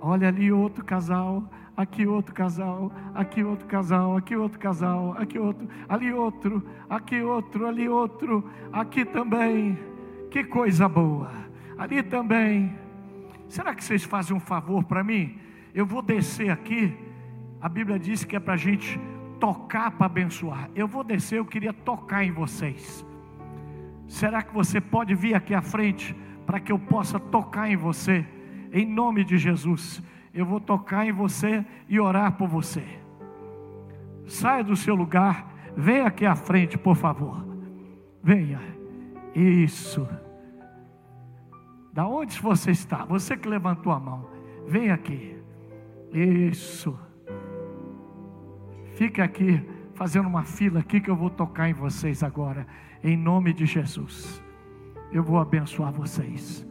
[0.00, 5.66] Olha ali outro casal aqui outro casal, aqui outro casal, aqui outro casal, aqui outro,
[5.88, 9.78] ali outro, aqui outro, ali outro, aqui também.
[10.30, 11.30] Que coisa boa.
[11.78, 12.76] Ali também.
[13.48, 15.38] Será que vocês fazem um favor para mim?
[15.74, 16.94] Eu vou descer aqui.
[17.62, 19.00] A Bíblia diz que é para a gente
[19.40, 20.70] tocar para abençoar.
[20.74, 23.04] Eu vou descer, eu queria tocar em vocês.
[24.06, 26.14] Será que você pode vir aqui à frente
[26.46, 28.24] para que eu possa tocar em você?
[28.72, 30.02] Em nome de Jesus,
[30.32, 32.84] eu vou tocar em você e orar por você.
[34.26, 37.44] Saia do seu lugar, venha aqui à frente, por favor.
[38.22, 38.60] Venha.
[39.34, 40.06] Isso.
[41.92, 43.04] Da onde você está?
[43.04, 44.28] Você que levantou a mão.
[44.66, 45.36] Vem aqui.
[46.12, 46.96] Isso.
[49.00, 52.66] Fica aqui, fazendo uma fila aqui que eu vou tocar em vocês agora
[53.02, 54.42] em nome de Jesus.
[55.10, 56.66] Eu vou abençoar vocês.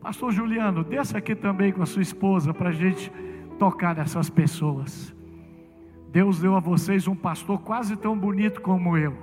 [0.00, 3.10] Pastor Juliano, desça aqui também com a sua esposa para a gente
[3.58, 5.12] tocar nessas pessoas.
[6.12, 9.18] Deus deu a vocês um pastor quase tão bonito como eu.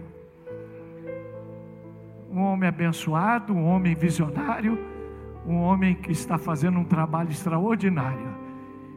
[2.30, 4.78] Um homem abençoado, um homem visionário,
[5.48, 8.36] um homem que está fazendo um trabalho extraordinário.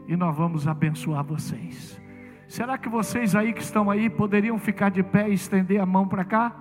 [0.08, 2.07] E nós vamos abençoar vocês.
[2.48, 6.08] Será que vocês aí que estão aí poderiam ficar de pé e estender a mão
[6.08, 6.56] para cá?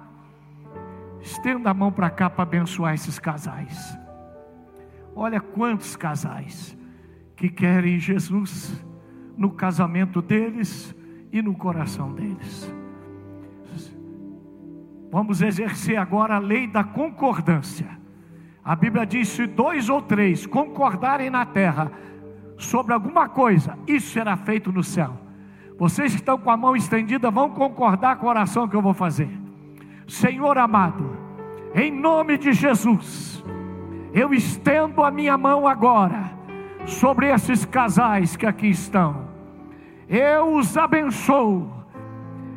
[1.22, 3.98] Estenda a mão para cá para abençoar esses casais.
[5.16, 6.78] Olha quantos casais
[7.38, 8.86] que querem Jesus
[9.38, 10.94] no casamento deles
[11.32, 12.70] e no coração deles.
[15.10, 17.88] Vamos exercer agora a lei da concordância.
[18.62, 21.90] A Bíblia diz: se dois ou três concordarem na terra
[22.58, 25.27] sobre alguma coisa, isso será feito no céu.
[25.78, 28.96] Vocês que estão com a mão estendida vão concordar com a oração que eu vou
[28.96, 29.30] fazer.
[30.08, 31.16] Senhor amado,
[31.76, 33.44] em nome de Jesus,
[34.12, 36.32] eu estendo a minha mão agora
[36.86, 39.28] sobre esses casais que aqui estão.
[40.10, 41.72] Eu os abençoo,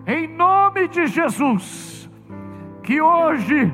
[0.06, 2.08] em nome de Jesus,
[2.82, 3.70] que hoje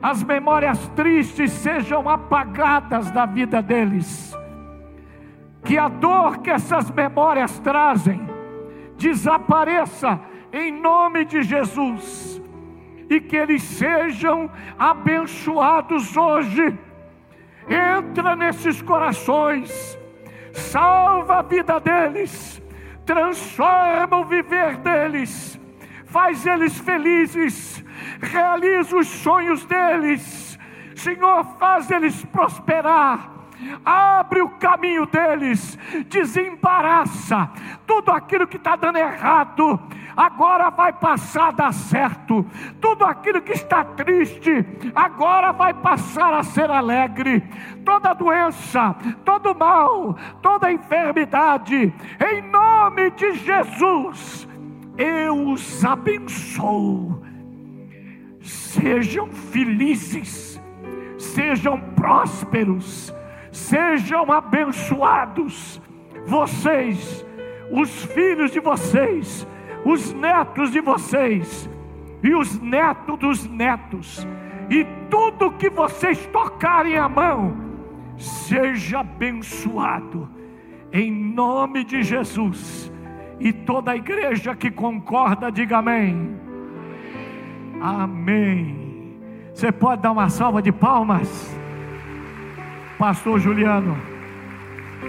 [0.00, 4.36] as memórias tristes sejam apagadas da vida deles,
[5.64, 8.33] que a dor que essas memórias trazem
[8.96, 10.20] desapareça
[10.52, 12.40] em nome de Jesus
[13.10, 16.78] e que eles sejam abençoados hoje.
[17.68, 19.98] Entra nesses corações,
[20.52, 22.62] salva a vida deles,
[23.04, 25.58] transforma o viver deles,
[26.04, 27.84] faz eles felizes,
[28.20, 30.58] realiza os sonhos deles.
[30.94, 33.33] Senhor, faz eles prosperar
[33.84, 35.78] abre o caminho deles,
[36.08, 37.50] desembaraça
[37.86, 39.80] tudo aquilo que está dando errado,
[40.16, 42.46] agora vai passar a dar certo,
[42.80, 44.64] tudo aquilo que está triste,
[44.94, 47.42] agora vai passar a ser alegre,
[47.84, 54.48] toda doença, todo mal, toda enfermidade, em nome de Jesus,
[54.96, 57.22] eu os abençoo,
[58.40, 60.60] sejam felizes,
[61.18, 63.12] sejam prósperos,
[63.54, 65.80] Sejam abençoados
[66.26, 67.24] vocês,
[67.70, 69.46] os filhos de vocês,
[69.84, 71.70] os netos de vocês
[72.20, 74.26] e os netos dos netos,
[74.68, 77.56] e tudo que vocês tocarem a mão,
[78.18, 80.28] seja abençoado,
[80.92, 82.92] em nome de Jesus.
[83.38, 86.36] E toda a igreja que concorda, diga amém.
[87.80, 89.16] Amém.
[89.54, 91.62] Você pode dar uma salva de palmas?
[93.04, 93.98] Pastor Juliano,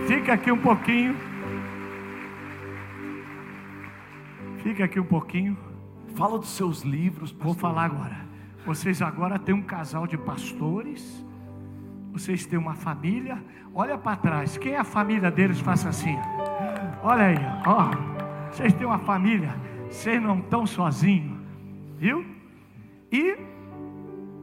[0.06, 1.16] fica aqui um pouquinho.
[4.58, 5.58] Fica aqui um pouquinho.
[6.14, 7.32] Fala dos seus livros.
[7.32, 7.46] Pastor.
[7.46, 8.18] Vou falar agora.
[8.66, 11.26] Vocês agora têm um casal de pastores.
[12.12, 13.42] Vocês têm uma família.
[13.74, 14.58] Olha para trás.
[14.58, 15.62] Quem é a família deles?
[15.62, 16.18] Faça assim.
[17.02, 17.92] Olha aí, ó.
[18.52, 19.56] Vocês têm uma família.
[19.90, 21.38] Vocês não estão sozinhos,
[21.98, 22.26] viu?
[23.10, 23.38] E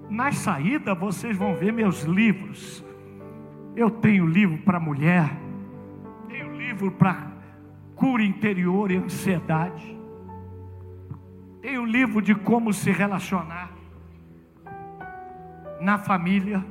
[0.09, 2.83] na saída vocês vão ver meus livros.
[3.75, 5.31] Eu tenho livro para mulher,
[6.29, 7.33] tenho livro para
[7.97, 9.99] cura interior e ansiedade,
[11.63, 13.73] tenho livro de como se relacionar
[15.81, 16.65] na família,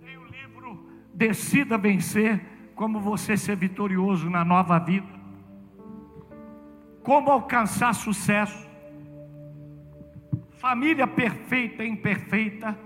[0.00, 2.40] tenho livro Decida Vencer,
[2.74, 5.08] como você ser vitorioso na nova vida,
[7.02, 8.66] como alcançar sucesso,
[10.52, 12.78] família perfeita e imperfeita,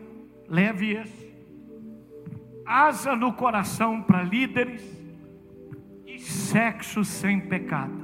[0.49, 1.22] leve esse
[2.67, 4.83] asa no coração para líderes
[6.07, 8.03] e sexo sem pecado.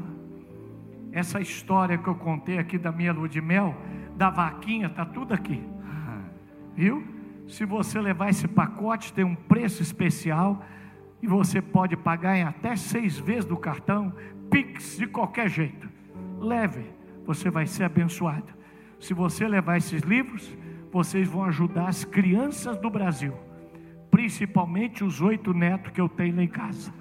[1.13, 3.77] Essa história que eu contei aqui da minha lua de mel,
[4.17, 5.63] da vaquinha, está tudo aqui.
[6.75, 7.05] Viu?
[7.47, 10.63] Se você levar esse pacote, tem um preço especial
[11.23, 14.13] e você pode pagar em até seis vezes do cartão,
[14.51, 15.89] Pix de qualquer jeito.
[16.39, 16.85] Leve,
[17.25, 18.53] você vai ser abençoado.
[19.01, 20.57] Se você levar esses livros,
[20.93, 23.35] vocês vão ajudar as crianças do Brasil
[24.11, 26.93] principalmente os oito netos que eu tenho lá em casa.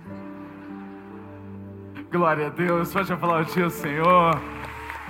[2.12, 4.40] Glória a Deus, pode aplaudir o Senhor.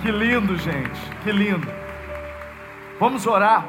[0.02, 1.68] Que lindo, gente, que lindo.
[3.00, 3.68] Vamos orar.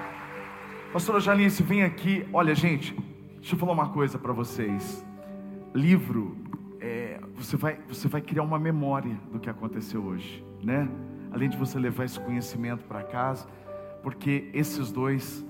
[0.93, 2.27] Pastora Janice, vem aqui.
[2.33, 2.97] Olha, gente,
[3.37, 5.05] deixa eu falar uma coisa para vocês.
[5.75, 6.37] Livro,
[6.81, 10.89] é, você, vai, você vai criar uma memória do que aconteceu hoje, né?
[11.31, 13.47] Além de você levar esse conhecimento para casa,
[14.03, 15.45] porque esses dois,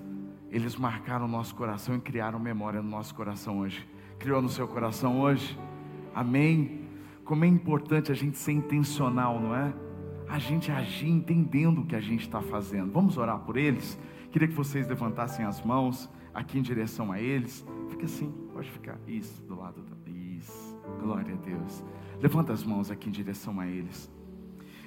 [0.51, 3.87] eles marcaram o nosso coração e criaram memória no nosso coração hoje.
[4.19, 5.59] Criou no seu coração hoje?
[6.15, 6.87] Amém?
[7.25, 9.73] Como é importante a gente ser intencional, não é?
[10.29, 12.91] A gente agir entendendo o que a gente está fazendo.
[12.91, 13.99] Vamos orar por eles?
[14.31, 17.67] Queria que vocês levantassem as mãos aqui em direção a eles.
[17.91, 18.99] Fica assim, pode ficar.
[19.07, 19.83] Isso, do lado.
[19.83, 19.99] Do...
[20.11, 21.85] Isso, glória a Deus.
[22.21, 24.11] Levanta as mãos aqui em direção a eles.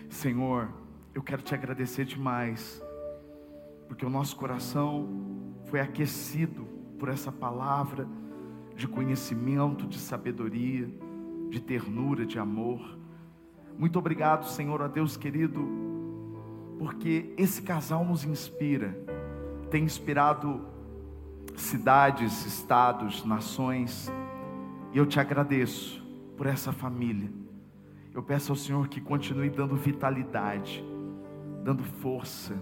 [0.10, 0.70] Senhor,
[1.14, 2.82] eu quero te agradecer demais
[3.88, 5.06] porque o nosso coração
[5.72, 6.66] foi aquecido
[7.00, 8.06] por essa palavra
[8.76, 10.90] de conhecimento, de sabedoria,
[11.50, 13.00] de ternura, de amor.
[13.80, 15.66] Muito obrigado, Senhor, a Deus querido,
[16.78, 19.00] porque esse casal nos inspira,
[19.70, 20.62] tem inspirado
[21.56, 24.12] cidades, estados, nações,
[24.92, 27.32] e eu te agradeço por essa família.
[28.14, 30.84] Eu peço ao Senhor que continue dando vitalidade,
[31.64, 32.54] dando força,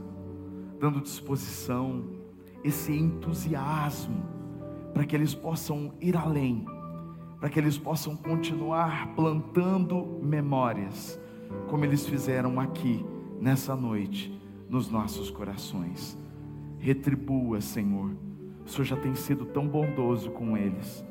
[0.80, 2.19] dando disposição,
[2.64, 4.23] esse entusiasmo,
[4.94, 6.65] para que eles possam ir além,
[7.40, 11.19] para que eles possam continuar plantando memórias,
[11.68, 13.06] como eles fizeram aqui,
[13.40, 14.38] nessa noite,
[14.69, 16.18] nos nossos corações.
[16.80, 18.11] Retribua, Senhor,
[18.65, 21.03] o Senhor já tem sido tão bondoso com eles.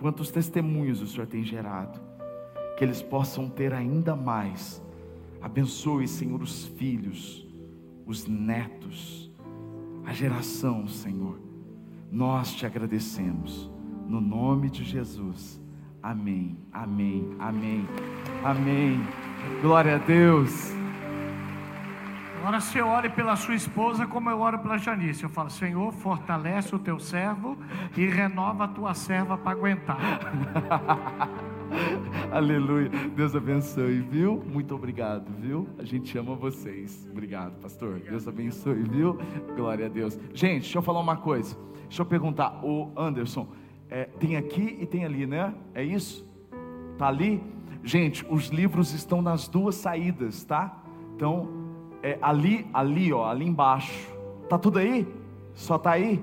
[0.00, 2.00] Quantos testemunhos o Senhor tem gerado,
[2.76, 4.82] que eles possam ter ainda mais.
[5.40, 7.42] Abençoe, Senhor, os filhos
[8.06, 9.30] os netos,
[10.06, 11.40] a geração, Senhor.
[12.10, 13.70] Nós te agradecemos,
[14.06, 15.60] no nome de Jesus.
[16.02, 17.88] Amém, amém, amém,
[18.44, 19.00] amém.
[19.60, 20.72] Glória a Deus.
[22.40, 25.22] Agora você ore pela sua esposa como eu oro pela Janice.
[25.22, 27.56] Eu falo, Senhor, fortalece o teu servo
[27.96, 29.98] e renova a tua serva para aguentar.
[32.30, 32.90] Aleluia.
[33.14, 34.42] Deus abençoe, viu?
[34.46, 35.68] Muito obrigado, viu?
[35.78, 37.06] A gente ama vocês.
[37.10, 38.00] Obrigado, pastor.
[38.00, 39.18] Deus abençoe, viu?
[39.56, 40.18] Glória a Deus.
[40.34, 41.56] Gente, deixa eu falar uma coisa.
[41.88, 43.48] Deixa eu perguntar, o Anderson,
[43.88, 45.54] é, tem aqui e tem ali, né?
[45.74, 46.26] É isso?
[46.96, 47.42] Tá ali?
[47.84, 50.82] Gente, os livros estão nas duas saídas, tá?
[51.16, 51.48] Então,
[52.02, 54.10] é, ali, ali, ó, ali embaixo.
[54.48, 55.06] Tá tudo aí?
[55.54, 56.22] Só tá aí?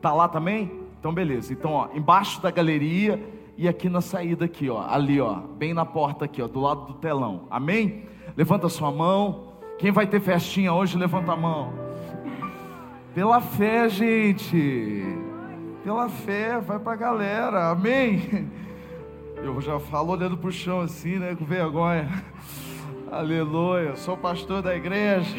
[0.00, 0.80] Tá lá também?
[0.98, 1.52] Então, beleza.
[1.52, 3.18] Então, ó, embaixo da galeria
[3.60, 6.86] e aqui na saída aqui, ó, ali, ó, bem na porta aqui, ó, do lado
[6.86, 7.42] do telão.
[7.50, 8.06] Amém?
[8.34, 9.52] Levanta sua mão.
[9.78, 11.70] Quem vai ter festinha hoje, levanta a mão.
[13.14, 15.04] Pela fé, gente.
[15.84, 17.68] Pela fé, vai pra galera.
[17.68, 18.50] Amém?
[19.36, 22.08] Eu já falo olhando pro chão assim, né, com vergonha.
[23.12, 23.94] Aleluia.
[23.94, 25.36] Sou pastor da igreja.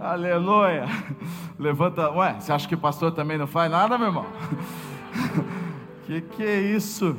[0.00, 0.86] Aleluia.
[1.58, 2.10] Levanta.
[2.10, 4.26] Ué, você acha que pastor também não faz nada, meu irmão?
[6.08, 7.18] Que que é isso?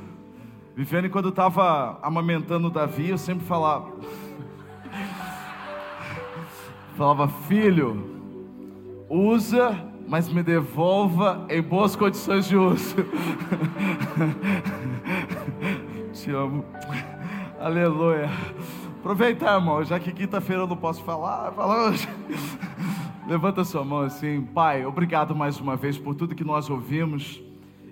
[0.76, 3.94] Viviane, quando estava amamentando Davi, eu sempre falava.
[6.98, 8.04] falava, filho,
[9.08, 12.96] usa, mas me devolva em boas condições de uso.
[16.12, 16.66] Te amo.
[17.60, 18.28] Aleluia.
[19.02, 22.10] Aproveitar, irmão, já que quinta-feira eu não posso falar, fala hoje.
[23.30, 27.48] Levanta sua mão assim, Pai, obrigado mais uma vez por tudo que nós ouvimos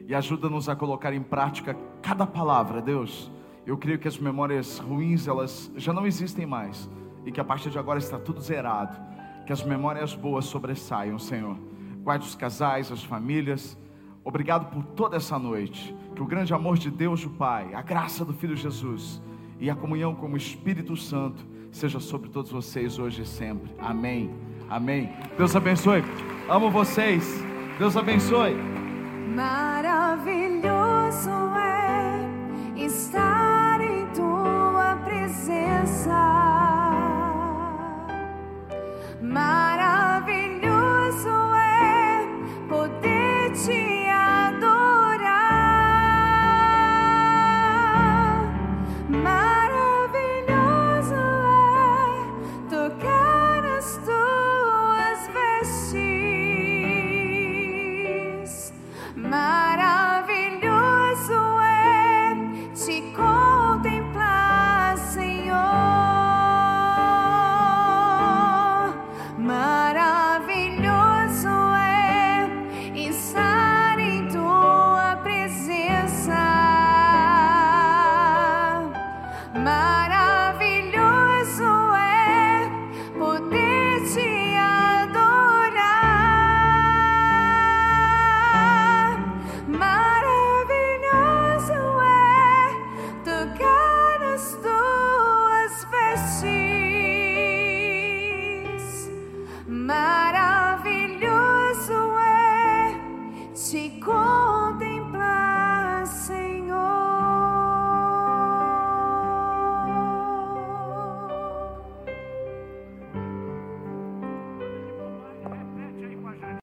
[0.07, 3.29] e ajuda-nos a colocar em prática cada palavra, Deus.
[3.65, 6.89] Eu creio que as memórias ruins, elas já não existem mais
[7.25, 8.97] e que a partir de agora está tudo zerado.
[9.45, 11.57] Que as memórias boas sobressaiam, Senhor.
[12.01, 13.77] Guarde os casais, as famílias.
[14.23, 15.93] Obrigado por toda essa noite.
[16.15, 19.21] Que o grande amor de Deus, o Pai, a graça do Filho Jesus
[19.59, 23.69] e a comunhão com o Espírito Santo seja sobre todos vocês hoje e sempre.
[23.77, 24.33] Amém.
[24.69, 25.11] Amém.
[25.37, 26.03] Deus abençoe.
[26.49, 27.43] Amo vocês.
[27.77, 28.86] Deus abençoe.
[29.37, 32.25] Maravilhoso é
[32.75, 36.09] estar em tua presença.
[39.21, 40.06] Maravilhoso